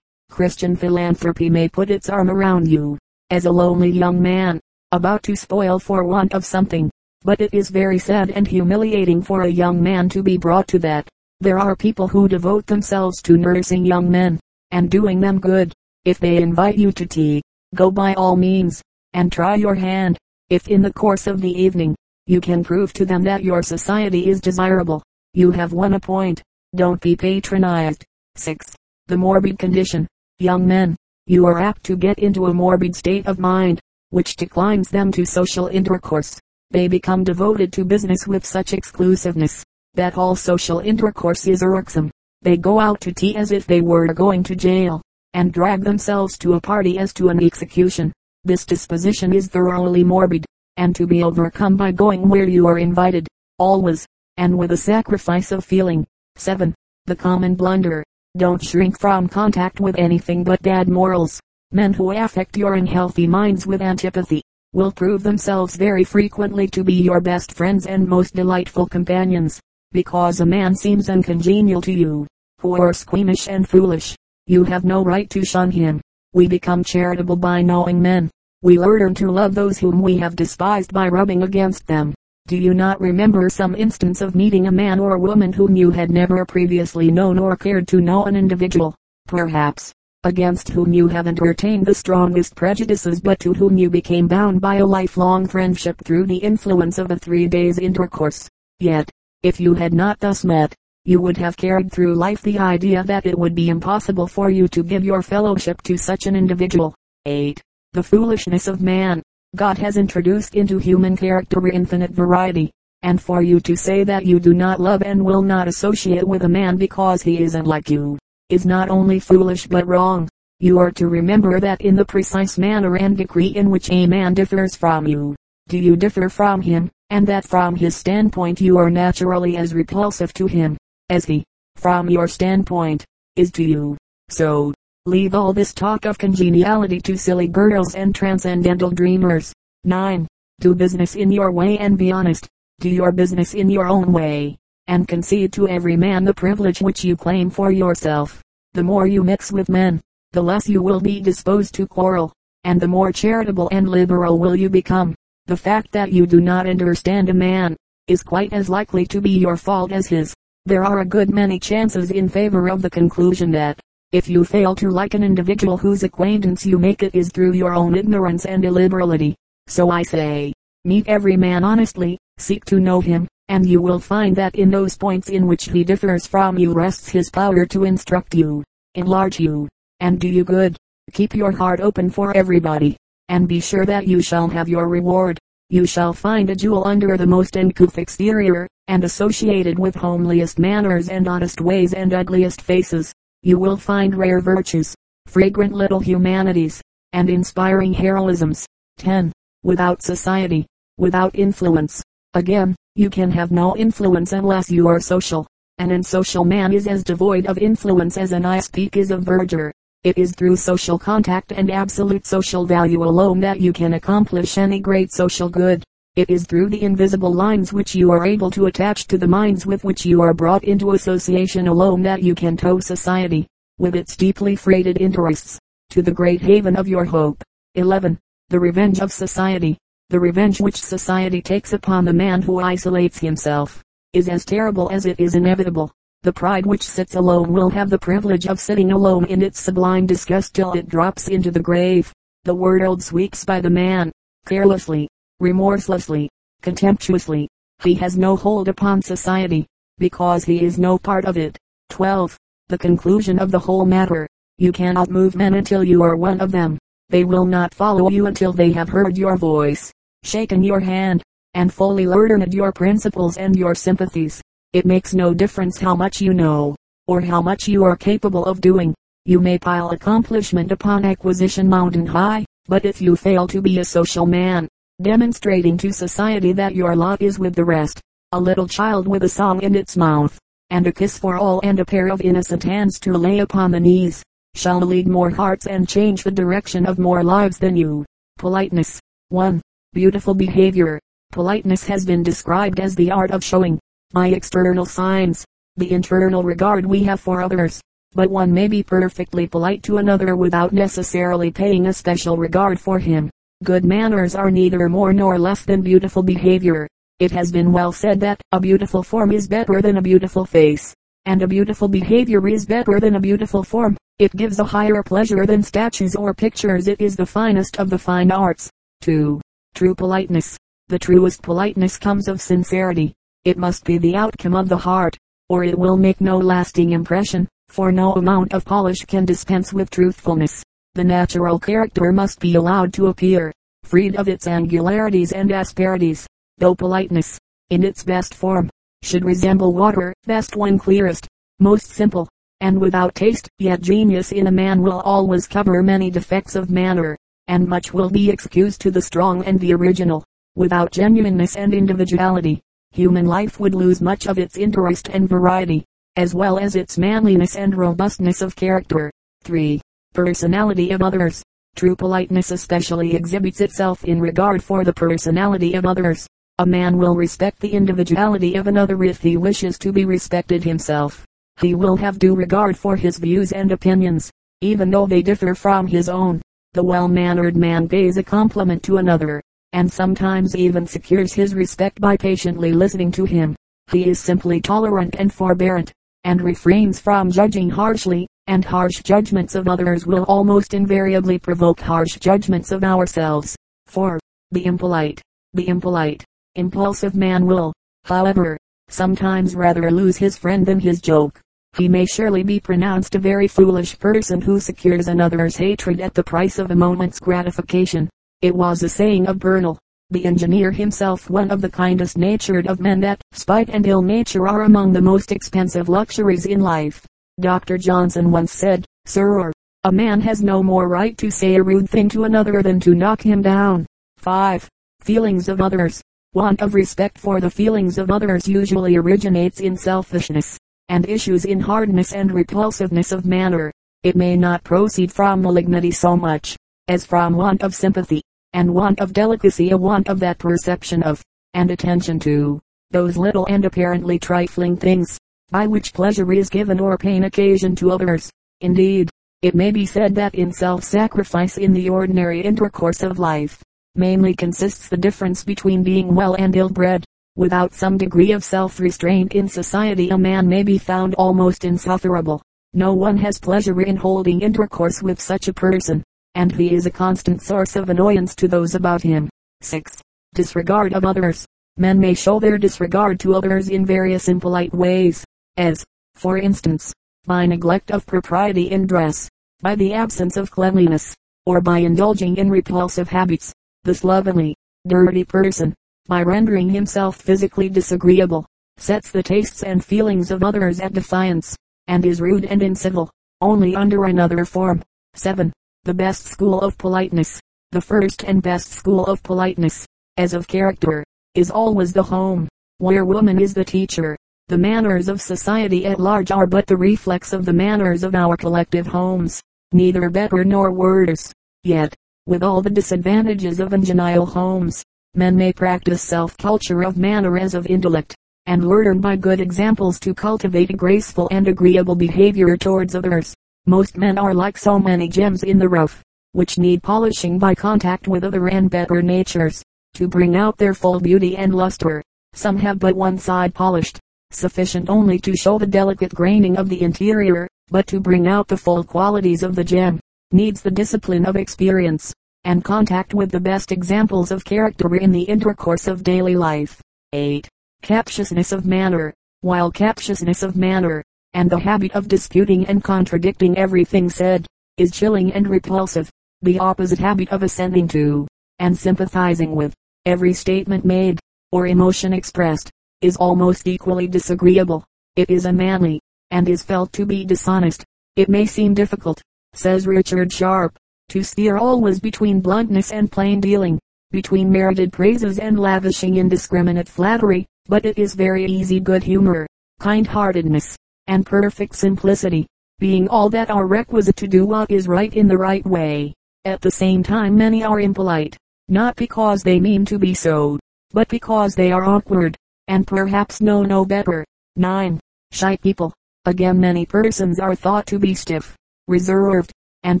Christian 0.30 0.74
philanthropy 0.74 1.50
may 1.50 1.68
put 1.68 1.90
its 1.90 2.08
arm 2.08 2.30
around 2.30 2.66
you, 2.66 2.96
as 3.28 3.44
a 3.44 3.52
lonely 3.52 3.90
young 3.90 4.18
man, 4.18 4.58
about 4.92 5.22
to 5.24 5.36
spoil 5.36 5.78
for 5.78 6.02
want 6.04 6.32
of 6.32 6.46
something. 6.46 6.90
But 7.26 7.42
it 7.42 7.52
is 7.52 7.68
very 7.68 7.98
sad 7.98 8.30
and 8.30 8.48
humiliating 8.48 9.20
for 9.20 9.42
a 9.42 9.48
young 9.62 9.82
man 9.82 10.08
to 10.08 10.22
be 10.22 10.38
brought 10.38 10.66
to 10.68 10.78
that. 10.78 11.06
There 11.40 11.58
are 11.58 11.76
people 11.76 12.08
who 12.08 12.26
devote 12.26 12.66
themselves 12.66 13.20
to 13.24 13.36
nursing 13.36 13.84
young 13.84 14.10
men, 14.10 14.40
and 14.70 14.90
doing 14.90 15.20
them 15.20 15.40
good. 15.40 15.74
If 16.06 16.18
they 16.18 16.38
invite 16.38 16.78
you 16.78 16.90
to 16.92 17.04
tea, 17.04 17.42
go 17.74 17.90
by 17.90 18.14
all 18.14 18.36
means, 18.36 18.80
and 19.12 19.30
try 19.30 19.56
your 19.56 19.74
hand. 19.74 20.16
If 20.48 20.68
in 20.68 20.80
the 20.80 20.94
course 20.94 21.26
of 21.26 21.42
the 21.42 21.52
evening, 21.52 21.94
you 22.26 22.40
can 22.40 22.64
prove 22.64 22.94
to 22.94 23.04
them 23.04 23.22
that 23.24 23.44
your 23.44 23.62
society 23.62 24.30
is 24.30 24.40
desirable, 24.40 25.02
you 25.34 25.50
have 25.50 25.72
won 25.72 25.94
a 25.94 26.00
point. 26.00 26.42
Don't 26.76 27.00
be 27.00 27.16
patronized. 27.16 28.04
6. 28.36 28.74
The 29.06 29.16
morbid 29.16 29.58
condition. 29.58 30.06
Young 30.38 30.66
men, 30.66 30.96
you 31.26 31.46
are 31.46 31.60
apt 31.60 31.84
to 31.84 31.96
get 31.96 32.18
into 32.18 32.46
a 32.46 32.54
morbid 32.54 32.94
state 32.94 33.26
of 33.26 33.38
mind, 33.38 33.80
which 34.10 34.36
declines 34.36 34.90
them 34.90 35.10
to 35.12 35.24
social 35.24 35.68
intercourse. 35.68 36.38
They 36.70 36.88
become 36.88 37.24
devoted 37.24 37.72
to 37.74 37.84
business 37.84 38.26
with 38.26 38.44
such 38.44 38.72
exclusiveness, 38.72 39.64
that 39.94 40.18
all 40.18 40.36
social 40.36 40.80
intercourse 40.80 41.46
is 41.46 41.62
irksome. 41.62 42.10
They 42.42 42.56
go 42.56 42.80
out 42.80 43.00
to 43.02 43.12
tea 43.12 43.36
as 43.36 43.52
if 43.52 43.66
they 43.66 43.80
were 43.80 44.12
going 44.12 44.42
to 44.44 44.56
jail, 44.56 45.00
and 45.32 45.52
drag 45.52 45.82
themselves 45.82 46.36
to 46.38 46.54
a 46.54 46.60
party 46.60 46.98
as 46.98 47.14
to 47.14 47.28
an 47.30 47.42
execution. 47.42 48.12
This 48.44 48.66
disposition 48.66 49.32
is 49.32 49.48
thoroughly 49.48 50.04
morbid, 50.04 50.44
and 50.76 50.94
to 50.96 51.06
be 51.06 51.22
overcome 51.22 51.76
by 51.76 51.92
going 51.92 52.28
where 52.28 52.48
you 52.48 52.66
are 52.66 52.78
invited, 52.78 53.28
always, 53.58 54.06
and 54.36 54.56
with 54.56 54.72
a 54.72 54.76
sacrifice 54.76 55.52
of 55.52 55.64
feeling. 55.64 56.06
7. 56.36 56.74
The 57.06 57.16
common 57.16 57.54
blunder. 57.54 58.04
Don't 58.36 58.62
shrink 58.62 58.98
from 58.98 59.28
contact 59.28 59.80
with 59.80 59.98
anything 59.98 60.44
but 60.44 60.62
bad 60.62 60.88
morals. 60.88 61.40
Men 61.72 61.92
who 61.92 62.12
affect 62.12 62.56
your 62.56 62.74
unhealthy 62.74 63.26
minds 63.26 63.66
with 63.66 63.82
antipathy, 63.82 64.42
will 64.72 64.90
prove 64.90 65.22
themselves 65.22 65.76
very 65.76 66.04
frequently 66.04 66.66
to 66.68 66.82
be 66.82 66.94
your 66.94 67.20
best 67.20 67.52
friends 67.52 67.86
and 67.86 68.08
most 68.08 68.34
delightful 68.34 68.86
companions. 68.86 69.60
Because 69.92 70.40
a 70.40 70.46
man 70.46 70.74
seems 70.74 71.10
uncongenial 71.10 71.82
to 71.82 71.92
you, 71.92 72.26
who 72.60 72.80
are 72.80 72.92
squeamish 72.94 73.48
and 73.48 73.68
foolish, 73.68 74.16
you 74.46 74.64
have 74.64 74.84
no 74.84 75.04
right 75.04 75.28
to 75.30 75.44
shun 75.44 75.70
him. 75.70 76.00
We 76.32 76.48
become 76.48 76.82
charitable 76.82 77.36
by 77.36 77.60
knowing 77.60 78.00
men. 78.00 78.30
We 78.62 78.78
learn 78.78 79.14
to 79.14 79.30
love 79.30 79.54
those 79.54 79.78
whom 79.78 80.00
we 80.00 80.16
have 80.18 80.36
despised 80.36 80.92
by 80.92 81.08
rubbing 81.08 81.42
against 81.42 81.86
them. 81.86 82.14
Do 82.48 82.56
you 82.56 82.74
not 82.74 83.00
remember 83.00 83.48
some 83.48 83.76
instance 83.76 84.20
of 84.20 84.34
meeting 84.34 84.66
a 84.66 84.72
man 84.72 84.98
or 84.98 85.16
woman 85.16 85.52
whom 85.52 85.76
you 85.76 85.92
had 85.92 86.10
never 86.10 86.44
previously 86.44 87.08
known 87.08 87.38
or 87.38 87.56
cared 87.56 87.86
to 87.88 88.00
know 88.00 88.24
an 88.24 88.34
individual, 88.34 88.96
perhaps, 89.28 89.92
against 90.24 90.68
whom 90.68 90.92
you 90.92 91.06
have 91.06 91.28
entertained 91.28 91.86
the 91.86 91.94
strongest 91.94 92.56
prejudices 92.56 93.20
but 93.20 93.38
to 93.38 93.54
whom 93.54 93.78
you 93.78 93.88
became 93.88 94.26
bound 94.26 94.60
by 94.60 94.76
a 94.76 94.86
lifelong 94.86 95.46
friendship 95.46 95.96
through 96.04 96.26
the 96.26 96.36
influence 96.36 96.98
of 96.98 97.12
a 97.12 97.16
three 97.16 97.46
days 97.46 97.78
intercourse. 97.78 98.48
Yet, 98.80 99.08
if 99.44 99.60
you 99.60 99.74
had 99.74 99.94
not 99.94 100.18
thus 100.18 100.44
met, 100.44 100.74
you 101.04 101.20
would 101.20 101.36
have 101.36 101.56
carried 101.56 101.92
through 101.92 102.14
life 102.16 102.42
the 102.42 102.58
idea 102.58 103.04
that 103.04 103.24
it 103.24 103.38
would 103.38 103.54
be 103.54 103.68
impossible 103.68 104.26
for 104.26 104.50
you 104.50 104.66
to 104.68 104.82
give 104.82 105.04
your 105.04 105.22
fellowship 105.22 105.80
to 105.82 105.96
such 105.96 106.26
an 106.26 106.34
individual. 106.34 106.92
8. 107.24 107.62
The 107.92 108.02
foolishness 108.02 108.66
of 108.66 108.82
man. 108.82 109.22
God 109.54 109.76
has 109.78 109.98
introduced 109.98 110.54
into 110.54 110.78
human 110.78 111.14
character 111.14 111.68
infinite 111.68 112.10
variety, 112.10 112.70
and 113.02 113.20
for 113.20 113.42
you 113.42 113.60
to 113.60 113.76
say 113.76 114.02
that 114.02 114.24
you 114.24 114.40
do 114.40 114.54
not 114.54 114.80
love 114.80 115.02
and 115.02 115.22
will 115.22 115.42
not 115.42 115.68
associate 115.68 116.26
with 116.26 116.44
a 116.44 116.48
man 116.48 116.78
because 116.78 117.20
he 117.20 117.42
isn't 117.42 117.66
like 117.66 117.90
you, 117.90 118.18
is 118.48 118.64
not 118.64 118.88
only 118.88 119.20
foolish 119.20 119.66
but 119.66 119.86
wrong. 119.86 120.26
You 120.58 120.78
are 120.78 120.90
to 120.92 121.06
remember 121.06 121.60
that 121.60 121.82
in 121.82 121.96
the 121.96 122.04
precise 122.04 122.56
manner 122.56 122.96
and 122.96 123.14
degree 123.14 123.48
in 123.48 123.68
which 123.68 123.90
a 123.90 124.06
man 124.06 124.32
differs 124.32 124.74
from 124.74 125.06
you, 125.06 125.36
do 125.68 125.76
you 125.76 125.96
differ 125.96 126.30
from 126.30 126.62
him, 126.62 126.90
and 127.10 127.26
that 127.26 127.44
from 127.44 127.76
his 127.76 127.94
standpoint 127.94 128.58
you 128.58 128.78
are 128.78 128.90
naturally 128.90 129.58
as 129.58 129.74
repulsive 129.74 130.32
to 130.34 130.46
him, 130.46 130.78
as 131.10 131.26
he, 131.26 131.44
from 131.76 132.08
your 132.08 132.26
standpoint, 132.26 133.04
is 133.36 133.52
to 133.52 133.64
you. 133.64 133.98
So, 134.30 134.72
leave 135.04 135.34
all 135.34 135.52
this 135.52 135.74
talk 135.74 136.04
of 136.04 136.16
congeniality 136.16 137.00
to 137.00 137.16
silly 137.16 137.48
girls 137.48 137.96
and 137.96 138.14
transcendental 138.14 138.88
dreamers. 138.88 139.52
9. 139.82 140.28
Do 140.60 140.76
business 140.76 141.16
in 141.16 141.32
your 141.32 141.50
way 141.50 141.76
and 141.78 141.98
be 141.98 142.12
honest. 142.12 142.46
Do 142.78 142.88
your 142.88 143.10
business 143.10 143.54
in 143.54 143.68
your 143.68 143.88
own 143.88 144.12
way 144.12 144.58
and 144.86 145.08
concede 145.08 145.52
to 145.54 145.66
every 145.66 145.96
man 145.96 146.24
the 146.24 146.34
privilege 146.34 146.80
which 146.80 147.02
you 147.02 147.16
claim 147.16 147.50
for 147.50 147.72
yourself. 147.72 148.40
The 148.74 148.84
more 148.84 149.08
you 149.08 149.24
mix 149.24 149.50
with 149.50 149.68
men, 149.68 150.00
the 150.30 150.42
less 150.42 150.68
you 150.68 150.82
will 150.82 151.00
be 151.00 151.20
disposed 151.20 151.74
to 151.74 151.86
quarrel, 151.88 152.32
and 152.62 152.80
the 152.80 152.88
more 152.88 153.10
charitable 153.10 153.68
and 153.72 153.88
liberal 153.88 154.38
will 154.38 154.54
you 154.54 154.68
become. 154.68 155.16
The 155.46 155.56
fact 155.56 155.90
that 155.92 156.12
you 156.12 156.26
do 156.26 156.40
not 156.40 156.68
understand 156.68 157.28
a 157.28 157.34
man, 157.34 157.76
is 158.06 158.22
quite 158.22 158.52
as 158.52 158.68
likely 158.68 159.06
to 159.06 159.20
be 159.20 159.30
your 159.30 159.56
fault 159.56 159.90
as 159.90 160.06
his. 160.06 160.34
There 160.64 160.84
are 160.84 161.00
a 161.00 161.04
good 161.04 161.30
many 161.30 161.58
chances 161.58 162.10
in 162.12 162.28
favor 162.28 162.68
of 162.68 162.82
the 162.82 162.90
conclusion 162.90 163.50
that, 163.52 163.80
if 164.12 164.28
you 164.28 164.44
fail 164.44 164.74
to 164.74 164.90
like 164.90 165.14
an 165.14 165.22
individual 165.22 165.78
whose 165.78 166.02
acquaintance 166.02 166.66
you 166.66 166.78
make 166.78 167.02
it 167.02 167.14
is 167.14 167.30
through 167.30 167.54
your 167.54 167.72
own 167.72 167.96
ignorance 167.96 168.44
and 168.44 168.62
illiberality. 168.62 169.34
So 169.68 169.88
I 169.88 170.02
say, 170.02 170.52
meet 170.84 171.08
every 171.08 171.34
man 171.34 171.64
honestly, 171.64 172.18
seek 172.36 172.66
to 172.66 172.78
know 172.78 173.00
him, 173.00 173.26
and 173.48 173.66
you 173.66 173.80
will 173.80 173.98
find 173.98 174.36
that 174.36 174.54
in 174.54 174.70
those 174.70 174.98
points 174.98 175.30
in 175.30 175.46
which 175.46 175.70
he 175.70 175.82
differs 175.82 176.26
from 176.26 176.58
you 176.58 176.74
rests 176.74 177.08
his 177.08 177.30
power 177.30 177.64
to 177.64 177.84
instruct 177.84 178.34
you, 178.34 178.62
enlarge 178.96 179.40
you, 179.40 179.66
and 180.00 180.20
do 180.20 180.28
you 180.28 180.44
good. 180.44 180.76
Keep 181.14 181.34
your 181.34 181.52
heart 181.52 181.80
open 181.80 182.10
for 182.10 182.36
everybody, 182.36 182.98
and 183.30 183.48
be 183.48 183.60
sure 183.60 183.86
that 183.86 184.06
you 184.06 184.20
shall 184.20 184.46
have 184.46 184.68
your 184.68 184.88
reward. 184.88 185.38
You 185.70 185.86
shall 185.86 186.12
find 186.12 186.50
a 186.50 186.54
jewel 186.54 186.86
under 186.86 187.16
the 187.16 187.26
most 187.26 187.56
uncouth 187.56 187.96
exterior, 187.96 188.68
and 188.88 189.04
associated 189.04 189.78
with 189.78 189.94
homeliest 189.94 190.58
manners 190.58 191.08
and 191.08 191.26
oddest 191.26 191.62
ways 191.62 191.94
and 191.94 192.12
ugliest 192.12 192.60
faces. 192.60 193.10
You 193.44 193.58
will 193.58 193.76
find 193.76 194.14
rare 194.14 194.40
virtues, 194.40 194.94
fragrant 195.26 195.72
little 195.72 195.98
humanities, 195.98 196.80
and 197.12 197.28
inspiring 197.28 197.92
heroisms. 197.92 198.64
10. 198.98 199.32
Without 199.64 200.00
society, 200.00 200.64
without 200.96 201.34
influence. 201.34 202.00
Again, 202.34 202.76
you 202.94 203.10
can 203.10 203.32
have 203.32 203.50
no 203.50 203.76
influence 203.76 204.32
unless 204.32 204.70
you 204.70 204.86
are 204.86 205.00
social. 205.00 205.44
An 205.78 205.90
unsocial 205.90 206.44
man 206.44 206.72
is 206.72 206.86
as 206.86 207.02
devoid 207.02 207.46
of 207.46 207.58
influence 207.58 208.16
as 208.16 208.30
an 208.30 208.44
ice 208.44 208.68
peak 208.68 208.96
is 208.96 209.10
of 209.10 209.24
verdure. 209.24 209.72
It 210.04 210.18
is 210.18 210.32
through 210.32 210.54
social 210.54 210.96
contact 210.96 211.50
and 211.50 211.68
absolute 211.68 212.24
social 212.24 212.64
value 212.64 213.02
alone 213.02 213.40
that 213.40 213.60
you 213.60 213.72
can 213.72 213.94
accomplish 213.94 214.56
any 214.56 214.78
great 214.78 215.12
social 215.12 215.48
good. 215.48 215.82
It 216.14 216.28
is 216.28 216.44
through 216.44 216.68
the 216.68 216.82
invisible 216.82 217.32
lines 217.32 217.72
which 217.72 217.94
you 217.94 218.10
are 218.10 218.26
able 218.26 218.50
to 218.50 218.66
attach 218.66 219.06
to 219.06 219.16
the 219.16 219.26
minds 219.26 219.64
with 219.64 219.82
which 219.82 220.04
you 220.04 220.20
are 220.20 220.34
brought 220.34 220.62
into 220.62 220.90
association 220.90 221.68
alone 221.68 222.02
that 222.02 222.22
you 222.22 222.34
can 222.34 222.54
tow 222.54 222.80
society, 222.80 223.46
with 223.78 223.96
its 223.96 224.14
deeply 224.14 224.54
freighted 224.54 225.00
interests, 225.00 225.58
to 225.88 226.02
the 226.02 226.12
great 226.12 226.42
haven 226.42 226.76
of 226.76 226.86
your 226.86 227.06
hope. 227.06 227.42
11. 227.76 228.18
The 228.50 228.60
revenge 228.60 229.00
of 229.00 229.10
society. 229.10 229.78
The 230.10 230.20
revenge 230.20 230.60
which 230.60 230.76
society 230.76 231.40
takes 231.40 231.72
upon 231.72 232.04
the 232.04 232.12
man 232.12 232.42
who 232.42 232.60
isolates 232.60 233.18
himself, 233.18 233.82
is 234.12 234.28
as 234.28 234.44
terrible 234.44 234.90
as 234.90 235.06
it 235.06 235.18
is 235.18 235.34
inevitable. 235.34 235.90
The 236.24 236.32
pride 236.34 236.66
which 236.66 236.82
sits 236.82 237.14
alone 237.14 237.54
will 237.54 237.70
have 237.70 237.88
the 237.88 237.98
privilege 237.98 238.46
of 238.46 238.60
sitting 238.60 238.92
alone 238.92 239.24
in 239.24 239.40
its 239.40 239.58
sublime 239.58 240.04
disgust 240.04 240.52
till 240.52 240.74
it 240.74 240.90
drops 240.90 241.28
into 241.28 241.50
the 241.50 241.58
grave. 241.58 242.12
The 242.44 242.54
world 242.54 243.02
sweeps 243.02 243.46
by 243.46 243.62
the 243.62 243.70
man, 243.70 244.12
carelessly, 244.44 245.08
remorselessly, 245.42 246.30
contemptuously. 246.62 247.48
He 247.82 247.94
has 247.96 248.16
no 248.16 248.36
hold 248.36 248.68
upon 248.68 249.02
society, 249.02 249.66
because 249.98 250.44
he 250.44 250.64
is 250.64 250.78
no 250.78 250.96
part 250.96 251.24
of 251.24 251.36
it. 251.36 251.58
12. 251.90 252.38
The 252.68 252.78
conclusion 252.78 253.38
of 253.38 253.50
the 253.50 253.58
whole 253.58 253.84
matter. 253.84 254.28
You 254.58 254.72
cannot 254.72 255.10
move 255.10 255.34
men 255.34 255.54
until 255.54 255.82
you 255.82 256.02
are 256.02 256.16
one 256.16 256.40
of 256.40 256.52
them. 256.52 256.78
They 257.10 257.24
will 257.24 257.44
not 257.44 257.74
follow 257.74 258.08
you 258.08 258.26
until 258.26 258.52
they 258.52 258.72
have 258.72 258.88
heard 258.88 259.18
your 259.18 259.36
voice 259.36 259.92
shaken 260.24 260.62
your 260.62 260.80
hand, 260.80 261.22
and 261.54 261.72
fully 261.72 262.06
learned 262.06 262.54
your 262.54 262.72
principles 262.72 263.36
and 263.36 263.56
your 263.56 263.74
sympathies. 263.74 264.40
It 264.72 264.86
makes 264.86 265.14
no 265.14 265.34
difference 265.34 265.78
how 265.78 265.94
much 265.94 266.20
you 266.20 266.32
know, 266.32 266.76
or 267.06 267.20
how 267.20 267.42
much 267.42 267.68
you 267.68 267.84
are 267.84 267.96
capable 267.96 268.44
of 268.44 268.60
doing. 268.60 268.94
You 269.24 269.40
may 269.40 269.58
pile 269.58 269.90
accomplishment 269.90 270.72
upon 270.72 271.04
acquisition 271.04 271.68
mountain 271.68 272.06
high, 272.06 272.44
but 272.66 272.84
if 272.84 273.02
you 273.02 273.16
fail 273.16 273.46
to 273.48 273.60
be 273.60 273.80
a 273.80 273.84
social 273.84 274.26
man, 274.26 274.68
demonstrating 275.00 275.76
to 275.78 275.92
society 275.92 276.52
that 276.52 276.74
your 276.74 276.94
lot 276.94 277.22
is 277.22 277.38
with 277.38 277.54
the 277.54 277.64
rest, 277.64 278.00
a 278.32 278.40
little 278.40 278.68
child 278.68 279.08
with 279.08 279.22
a 279.22 279.28
song 279.28 279.62
in 279.62 279.74
its 279.74 279.96
mouth, 279.96 280.38
and 280.70 280.86
a 280.86 280.92
kiss 280.92 281.18
for 281.18 281.36
all 281.36 281.60
and 281.64 281.80
a 281.80 281.84
pair 281.84 282.08
of 282.08 282.20
innocent 282.20 282.62
hands 282.62 283.00
to 283.00 283.12
lay 283.12 283.40
upon 283.40 283.70
the 283.70 283.80
knees, 283.80 284.22
shall 284.54 284.80
lead 284.80 285.08
more 285.08 285.30
hearts 285.30 285.66
and 285.66 285.88
change 285.88 286.22
the 286.22 286.30
direction 286.30 286.86
of 286.86 286.98
more 286.98 287.24
lives 287.24 287.58
than 287.58 287.76
you. 287.76 288.04
Politeness. 288.38 289.00
1. 289.30 289.60
Beautiful 289.92 290.34
behavior. 290.34 291.00
Politeness 291.30 291.84
has 291.84 292.04
been 292.04 292.22
described 292.22 292.78
as 292.78 292.94
the 292.94 293.10
art 293.10 293.30
of 293.30 293.42
showing, 293.42 293.78
by 294.12 294.28
external 294.28 294.84
signs, 294.84 295.44
the 295.76 295.90
internal 295.90 296.42
regard 296.42 296.84
we 296.84 297.02
have 297.02 297.20
for 297.20 297.42
others. 297.42 297.80
but 298.14 298.30
one 298.30 298.52
may 298.52 298.68
be 298.68 298.82
perfectly 298.82 299.46
polite 299.46 299.82
to 299.82 299.96
another 299.96 300.36
without 300.36 300.72
necessarily 300.72 301.50
paying 301.50 301.86
a 301.86 301.92
special 301.92 302.36
regard 302.36 302.78
for 302.78 302.98
him. 302.98 303.30
Good 303.62 303.84
manners 303.84 304.34
are 304.34 304.50
neither 304.50 304.88
more 304.88 305.12
nor 305.12 305.38
less 305.38 305.64
than 305.64 305.82
beautiful 305.82 306.24
behavior. 306.24 306.88
It 307.20 307.30
has 307.30 307.52
been 307.52 307.70
well 307.70 307.92
said 307.92 308.18
that 308.18 308.40
a 308.50 308.58
beautiful 308.58 309.04
form 309.04 309.30
is 309.30 309.46
better 309.46 309.80
than 309.80 309.98
a 309.98 310.02
beautiful 310.02 310.44
face, 310.44 310.92
and 311.26 311.42
a 311.42 311.46
beautiful 311.46 311.86
behavior 311.86 312.48
is 312.48 312.66
better 312.66 312.98
than 312.98 313.14
a 313.14 313.20
beautiful 313.20 313.62
form. 313.62 313.96
It 314.18 314.34
gives 314.34 314.58
a 314.58 314.64
higher 314.64 315.00
pleasure 315.04 315.46
than 315.46 315.62
statues 315.62 316.16
or 316.16 316.34
pictures. 316.34 316.88
It 316.88 317.00
is 317.00 317.14
the 317.14 317.24
finest 317.24 317.78
of 317.78 317.88
the 317.88 317.98
fine 317.98 318.32
arts. 318.32 318.68
2. 319.02 319.40
True 319.76 319.94
politeness. 319.94 320.56
The 320.88 320.98
truest 320.98 321.40
politeness 321.40 321.98
comes 321.98 322.26
of 322.26 322.40
sincerity. 322.40 323.14
It 323.44 323.58
must 323.58 323.84
be 323.84 323.96
the 323.96 324.16
outcome 324.16 324.56
of 324.56 324.68
the 324.68 324.76
heart, 324.76 325.16
or 325.48 325.62
it 325.62 325.78
will 325.78 325.96
make 325.96 326.20
no 326.20 326.36
lasting 326.36 326.90
impression, 326.90 327.46
for 327.68 327.92
no 327.92 328.14
amount 328.14 328.54
of 328.54 328.64
polish 328.64 329.04
can 329.04 329.24
dispense 329.24 329.72
with 329.72 329.88
truthfulness. 329.88 330.64
The 330.94 331.04
natural 331.04 331.58
character 331.58 332.12
must 332.12 332.38
be 332.38 332.54
allowed 332.54 332.92
to 332.94 333.06
appear, 333.06 333.52
freed 333.82 334.16
of 334.16 334.28
its 334.28 334.46
angularities 334.46 335.32
and 335.32 335.50
asperities 335.50 336.26
though 336.58 336.74
politeness, 336.74 337.40
in 337.70 337.82
its 337.82 338.04
best 338.04 338.34
form, 338.34 338.70
should 339.02 339.24
resemble 339.24 339.72
water, 339.72 340.14
best 340.26 340.54
when 340.54 340.78
clearest, 340.78 341.26
most 341.58 341.86
simple, 341.86 342.28
and 342.60 342.80
without 342.80 343.16
taste, 343.16 343.48
yet 343.58 343.80
genius 343.80 344.30
in 344.30 344.46
a 344.46 344.52
man 344.52 344.80
will 344.80 345.00
always 345.00 345.48
cover 345.48 345.82
many 345.82 346.08
defects 346.10 346.54
of 346.54 346.70
manner, 346.70 347.16
and 347.48 347.66
much 347.66 347.92
will 347.92 348.08
be 348.08 348.30
excused 348.30 348.80
to 348.80 348.92
the 348.92 349.02
strong 349.02 349.42
and 349.44 349.58
the 349.58 349.74
original. 349.74 350.24
Without 350.54 350.92
genuineness 350.92 351.56
and 351.56 351.74
individuality, 351.74 352.62
human 352.92 353.26
life 353.26 353.58
would 353.58 353.74
lose 353.74 354.00
much 354.00 354.26
of 354.26 354.38
its 354.38 354.56
interest 354.56 355.08
and 355.08 355.28
variety, 355.28 355.84
as 356.14 356.34
well 356.34 356.58
as 356.58 356.76
its 356.76 356.96
manliness 356.96 357.56
and 357.56 357.76
robustness 357.76 358.40
of 358.42 358.54
character. 358.54 359.10
3. 359.42 359.80
Personality 360.12 360.90
of 360.90 361.00
others. 361.00 361.42
True 361.74 361.96
politeness 361.96 362.50
especially 362.50 363.14
exhibits 363.14 363.62
itself 363.62 364.04
in 364.04 364.20
regard 364.20 364.62
for 364.62 364.84
the 364.84 364.92
personality 364.92 365.72
of 365.72 365.86
others. 365.86 366.26
A 366.58 366.66
man 366.66 366.98
will 366.98 367.16
respect 367.16 367.60
the 367.60 367.72
individuality 367.72 368.56
of 368.56 368.66
another 368.66 369.02
if 369.04 369.22
he 369.22 369.38
wishes 369.38 369.78
to 369.78 369.90
be 369.90 370.04
respected 370.04 370.62
himself. 370.62 371.24
He 371.62 371.74
will 371.74 371.96
have 371.96 372.18
due 372.18 372.34
regard 372.34 372.76
for 372.76 372.94
his 372.94 373.16
views 373.16 373.52
and 373.52 373.72
opinions, 373.72 374.30
even 374.60 374.90
though 374.90 375.06
they 375.06 375.22
differ 375.22 375.54
from 375.54 375.86
his 375.86 376.10
own. 376.10 376.42
The 376.74 376.84
well-mannered 376.84 377.56
man 377.56 377.88
pays 377.88 378.18
a 378.18 378.22
compliment 378.22 378.82
to 378.82 378.98
another, 378.98 379.42
and 379.72 379.90
sometimes 379.90 380.54
even 380.54 380.86
secures 380.86 381.32
his 381.32 381.54
respect 381.54 382.02
by 382.02 382.18
patiently 382.18 382.74
listening 382.74 383.12
to 383.12 383.24
him. 383.24 383.56
He 383.90 384.10
is 384.10 384.20
simply 384.20 384.60
tolerant 384.60 385.16
and 385.18 385.32
forbearant, 385.32 385.90
and 386.24 386.42
refrains 386.42 387.00
from 387.00 387.30
judging 387.30 387.70
harshly, 387.70 388.28
and 388.52 388.66
harsh 388.66 389.00
judgments 389.02 389.54
of 389.54 389.66
others 389.66 390.06
will 390.06 390.24
almost 390.24 390.74
invariably 390.74 391.38
provoke 391.38 391.80
harsh 391.80 392.18
judgments 392.18 392.70
of 392.70 392.84
ourselves. 392.84 393.56
4. 393.86 394.20
The 394.50 394.66
impolite. 394.66 395.22
The 395.54 395.68
impolite 395.68 396.22
impulsive 396.54 397.14
man 397.14 397.46
will, 397.46 397.72
however, 398.04 398.58
sometimes 398.90 399.54
rather 399.54 399.90
lose 399.90 400.18
his 400.18 400.36
friend 400.36 400.66
than 400.66 400.80
his 400.80 401.00
joke. 401.00 401.40
He 401.78 401.88
may 401.88 402.04
surely 402.04 402.42
be 402.42 402.60
pronounced 402.60 403.14
a 403.14 403.18
very 403.18 403.48
foolish 403.48 403.98
person 403.98 404.42
who 404.42 404.60
secures 404.60 405.08
another's 405.08 405.56
hatred 405.56 406.02
at 406.02 406.12
the 406.12 406.22
price 406.22 406.58
of 406.58 406.70
a 406.70 406.76
moment's 406.76 407.20
gratification. 407.20 408.10
It 408.42 408.54
was 408.54 408.82
a 408.82 408.88
saying 408.90 409.28
of 409.28 409.38
Brunel, 409.38 409.78
the 410.10 410.26
engineer 410.26 410.72
himself 410.72 411.30
one 411.30 411.50
of 411.50 411.62
the 411.62 411.70
kindest 411.70 412.18
natured 412.18 412.66
of 412.66 412.80
men 412.80 413.00
that 413.00 413.22
spite 413.32 413.70
and 413.70 413.86
ill 413.86 414.02
nature 414.02 414.46
are 414.46 414.64
among 414.64 414.92
the 414.92 415.00
most 415.00 415.32
expensive 415.32 415.88
luxuries 415.88 416.44
in 416.44 416.60
life. 416.60 417.06
Dr. 417.40 417.78
Johnson 417.78 418.30
once 418.30 418.52
said, 418.52 418.84
Sir, 419.06 419.52
a 419.84 419.90
man 419.90 420.20
has 420.20 420.42
no 420.42 420.62
more 420.62 420.86
right 420.86 421.16
to 421.16 421.30
say 421.30 421.54
a 421.54 421.62
rude 421.62 421.88
thing 421.88 422.08
to 422.10 422.24
another 422.24 422.62
than 422.62 422.78
to 422.80 422.94
knock 422.94 423.22
him 423.22 423.40
down. 423.40 423.86
5. 424.18 424.68
Feelings 425.00 425.48
of 425.48 425.60
others. 425.60 426.02
Want 426.34 426.60
of 426.60 426.74
respect 426.74 427.18
for 427.18 427.40
the 427.40 427.50
feelings 427.50 427.96
of 427.96 428.10
others 428.10 428.46
usually 428.46 428.96
originates 428.96 429.60
in 429.60 429.76
selfishness, 429.76 430.58
and 430.88 431.08
issues 431.08 431.46
in 431.46 431.58
hardness 431.58 432.12
and 432.12 432.30
repulsiveness 432.32 433.12
of 433.12 433.24
manner. 433.24 433.72
It 434.02 434.14
may 434.14 434.36
not 434.36 434.62
proceed 434.62 435.10
from 435.10 435.42
malignity 435.42 435.90
so 435.90 436.16
much, 436.16 436.56
as 436.88 437.06
from 437.06 437.34
want 437.34 437.62
of 437.62 437.74
sympathy, 437.74 438.22
and 438.52 438.74
want 438.74 439.00
of 439.00 439.12
delicacy 439.14 439.70
a 439.70 439.76
want 439.76 440.08
of 440.08 440.20
that 440.20 440.38
perception 440.38 441.02
of, 441.02 441.22
and 441.54 441.70
attention 441.70 442.18
to, 442.20 442.60
those 442.90 443.16
little 443.16 443.46
and 443.46 443.64
apparently 443.64 444.18
trifling 444.18 444.76
things, 444.76 445.18
by 445.52 445.66
which 445.66 445.92
pleasure 445.92 446.32
is 446.32 446.48
given 446.48 446.80
or 446.80 446.96
pain 446.96 447.24
occasion 447.24 447.76
to 447.76 447.90
others. 447.90 448.30
Indeed, 448.62 449.10
it 449.42 449.54
may 449.54 449.70
be 449.70 449.84
said 449.84 450.14
that 450.14 450.34
in 450.34 450.50
self-sacrifice 450.50 451.58
in 451.58 451.74
the 451.74 451.90
ordinary 451.90 452.40
intercourse 452.40 453.02
of 453.02 453.18
life, 453.18 453.62
mainly 453.94 454.34
consists 454.34 454.88
the 454.88 454.96
difference 454.96 455.44
between 455.44 455.82
being 455.82 456.14
well 456.14 456.34
and 456.34 456.56
ill-bred. 456.56 457.04
Without 457.36 457.74
some 457.74 457.98
degree 457.98 458.32
of 458.32 458.42
self-restraint 458.42 459.34
in 459.34 459.46
society 459.46 460.08
a 460.08 460.16
man 460.16 460.48
may 460.48 460.62
be 460.62 460.78
found 460.78 461.14
almost 461.16 461.66
insufferable. 461.66 462.40
No 462.72 462.94
one 462.94 463.18
has 463.18 463.38
pleasure 463.38 463.82
in 463.82 463.96
holding 463.96 464.40
intercourse 464.40 465.02
with 465.02 465.20
such 465.20 465.48
a 465.48 465.52
person, 465.52 466.02
and 466.34 466.50
he 466.50 466.72
is 466.74 466.86
a 466.86 466.90
constant 466.90 467.42
source 467.42 467.76
of 467.76 467.90
annoyance 467.90 468.34
to 468.36 468.48
those 468.48 468.74
about 468.74 469.02
him. 469.02 469.28
6. 469.60 470.00
Disregard 470.34 470.94
of 470.94 471.04
others. 471.04 471.44
Men 471.76 471.98
may 471.98 472.14
show 472.14 472.40
their 472.40 472.56
disregard 472.56 473.20
to 473.20 473.34
others 473.34 473.68
in 473.68 473.84
various 473.84 474.28
impolite 474.28 474.72
ways, 474.72 475.24
as, 475.56 475.84
for 476.14 476.38
instance, 476.38 476.92
by 477.24 477.46
neglect 477.46 477.90
of 477.90 478.06
propriety 478.06 478.70
in 478.70 478.86
dress, 478.86 479.28
by 479.60 479.74
the 479.74 479.92
absence 479.92 480.36
of 480.36 480.50
cleanliness, 480.50 481.14
or 481.46 481.60
by 481.60 481.78
indulging 481.78 482.36
in 482.36 482.50
repulsive 482.50 483.08
habits 483.08 483.52
the 483.84 483.94
slovenly, 483.94 484.54
dirty 484.86 485.24
person, 485.24 485.74
by 486.06 486.22
rendering 486.22 486.68
himself 486.68 487.16
physically 487.16 487.68
disagreeable, 487.68 488.46
sets 488.76 489.10
the 489.10 489.22
tastes 489.22 489.62
and 489.62 489.84
feelings 489.84 490.30
of 490.30 490.42
others 490.42 490.80
at 490.80 490.92
defiance, 490.92 491.56
and 491.88 492.04
is 492.04 492.20
rude 492.20 492.44
and 492.44 492.60
incivil, 492.60 493.08
only 493.40 493.74
under 493.74 494.04
another 494.04 494.44
form. 494.44 494.82
7. 495.14 495.52
The 495.84 495.94
best 495.94 496.26
school 496.26 496.60
of 496.60 496.78
politeness, 496.78 497.40
the 497.72 497.80
first 497.80 498.22
and 498.24 498.40
best 498.40 498.70
school 498.70 499.04
of 499.06 499.22
politeness, 499.22 499.84
as 500.16 500.32
of 500.32 500.46
character, 500.46 501.04
is 501.34 501.50
always 501.50 501.92
the 501.92 502.02
home, 502.02 502.48
where 502.78 503.04
woman 503.04 503.40
is 503.40 503.54
the 503.54 503.64
teacher. 503.64 504.16
The 504.52 504.58
manners 504.58 505.08
of 505.08 505.22
society 505.22 505.86
at 505.86 505.98
large 505.98 506.30
are 506.30 506.46
but 506.46 506.66
the 506.66 506.76
reflex 506.76 507.32
of 507.32 507.46
the 507.46 507.54
manners 507.54 508.02
of 508.04 508.14
our 508.14 508.36
collective 508.36 508.86
homes, 508.86 509.40
neither 509.72 510.10
better 510.10 510.44
nor 510.44 510.70
worse. 510.70 511.32
Yet, 511.64 511.94
with 512.26 512.42
all 512.42 512.60
the 512.60 512.68
disadvantages 512.68 513.60
of 513.60 513.72
ungenial 513.72 514.26
homes, 514.26 514.84
men 515.14 515.36
may 515.36 515.54
practice 515.54 516.02
self-culture 516.02 516.82
of 516.84 516.98
manner 516.98 517.38
as 517.38 517.54
of 517.54 517.66
intellect, 517.66 518.14
and 518.44 518.68
learn 518.68 519.00
by 519.00 519.16
good 519.16 519.40
examples 519.40 519.98
to 520.00 520.12
cultivate 520.12 520.68
a 520.68 520.74
graceful 520.74 521.28
and 521.30 521.48
agreeable 521.48 521.94
behavior 521.94 522.54
towards 522.58 522.94
others. 522.94 523.34
Most 523.64 523.96
men 523.96 524.18
are 524.18 524.34
like 524.34 524.58
so 524.58 524.78
many 524.78 525.08
gems 525.08 525.44
in 525.44 525.58
the 525.58 525.70
rough, 525.70 526.02
which 526.32 526.58
need 526.58 526.82
polishing 526.82 527.38
by 527.38 527.54
contact 527.54 528.06
with 528.06 528.22
other 528.22 528.48
and 528.48 528.68
better 528.68 529.00
natures, 529.00 529.62
to 529.94 530.06
bring 530.06 530.36
out 530.36 530.58
their 530.58 530.74
full 530.74 531.00
beauty 531.00 531.38
and 531.38 531.54
luster. 531.54 532.02
Some 532.34 532.58
have 532.58 532.78
but 532.78 532.94
one 532.94 533.16
side 533.16 533.54
polished, 533.54 533.98
sufficient 534.38 534.88
only 534.88 535.18
to 535.20 535.36
show 535.36 535.58
the 535.58 535.66
delicate 535.66 536.14
graining 536.14 536.56
of 536.56 536.68
the 536.68 536.82
interior, 536.82 537.48
but 537.70 537.86
to 537.86 538.00
bring 538.00 538.26
out 538.26 538.48
the 538.48 538.56
full 538.56 538.84
qualities 538.84 539.42
of 539.42 539.54
the 539.54 539.64
gem, 539.64 540.00
needs 540.30 540.62
the 540.62 540.70
discipline 540.70 541.26
of 541.26 541.36
experience, 541.36 542.12
and 542.44 542.64
contact 542.64 543.14
with 543.14 543.30
the 543.30 543.40
best 543.40 543.72
examples 543.72 544.30
of 544.30 544.44
character 544.44 544.96
in 544.96 545.12
the 545.12 545.22
intercourse 545.22 545.86
of 545.86 546.02
daily 546.02 546.36
life. 546.36 546.80
8. 547.12 547.48
Captiousness 547.82 548.52
of 548.52 548.66
manner. 548.66 549.12
While 549.40 549.70
captiousness 549.70 550.42
of 550.42 550.56
manner, 550.56 551.02
and 551.34 551.50
the 551.50 551.58
habit 551.58 551.92
of 551.92 552.08
disputing 552.08 552.66
and 552.66 552.84
contradicting 552.84 553.56
everything 553.58 554.08
said, 554.10 554.46
is 554.76 554.90
chilling 554.90 555.32
and 555.32 555.48
repulsive, 555.48 556.10
the 556.42 556.58
opposite 556.58 556.98
habit 556.98 557.28
of 557.30 557.42
assenting 557.42 557.88
to, 557.88 558.26
and 558.58 558.76
sympathizing 558.76 559.54
with, 559.54 559.74
every 560.06 560.32
statement 560.32 560.84
made, 560.84 561.18
or 561.50 561.66
emotion 561.66 562.12
expressed, 562.12 562.70
is 563.02 563.16
almost 563.16 563.66
equally 563.66 564.06
disagreeable. 564.06 564.84
It 565.16 565.28
is 565.28 565.44
unmanly, 565.44 566.00
and 566.30 566.48
is 566.48 566.62
felt 566.62 566.92
to 566.94 567.04
be 567.04 567.24
dishonest. 567.24 567.84
It 568.16 568.28
may 568.28 568.46
seem 568.46 568.72
difficult, 568.72 569.20
says 569.52 569.86
Richard 569.86 570.32
Sharp, 570.32 570.76
to 571.10 571.22
steer 571.22 571.58
always 571.58 572.00
between 572.00 572.40
bluntness 572.40 572.92
and 572.92 573.12
plain 573.12 573.40
dealing, 573.40 573.78
between 574.10 574.50
merited 574.50 574.92
praises 574.92 575.38
and 575.38 575.58
lavishing 575.58 576.16
indiscriminate 576.16 576.88
flattery, 576.88 577.46
but 577.66 577.84
it 577.84 577.98
is 577.98 578.14
very 578.14 578.44
easy 578.46 578.80
good 578.80 579.02
humor, 579.02 579.46
kind-heartedness, 579.80 580.76
and 581.06 581.26
perfect 581.26 581.74
simplicity, 581.74 582.46
being 582.78 583.08
all 583.08 583.28
that 583.28 583.50
are 583.50 583.66
requisite 583.66 584.16
to 584.16 584.28
do 584.28 584.46
what 584.46 584.70
is 584.70 584.88
right 584.88 585.14
in 585.14 585.26
the 585.26 585.36
right 585.36 585.64
way. 585.66 586.14
At 586.44 586.60
the 586.60 586.70
same 586.70 587.02
time 587.02 587.36
many 587.36 587.62
are 587.62 587.80
impolite, 587.80 588.36
not 588.68 588.96
because 588.96 589.42
they 589.42 589.60
mean 589.60 589.84
to 589.86 589.98
be 589.98 590.14
so, 590.14 590.58
but 590.92 591.08
because 591.08 591.54
they 591.54 591.72
are 591.72 591.84
awkward, 591.84 592.36
and 592.68 592.86
perhaps 592.86 593.40
know 593.40 593.62
no 593.62 593.84
better. 593.84 594.24
9. 594.56 595.00
Shy 595.32 595.56
people. 595.56 595.92
Again 596.24 596.60
many 596.60 596.86
persons 596.86 597.40
are 597.40 597.54
thought 597.54 597.86
to 597.86 597.98
be 597.98 598.14
stiff, 598.14 598.56
reserved, 598.86 599.50
and 599.82 600.00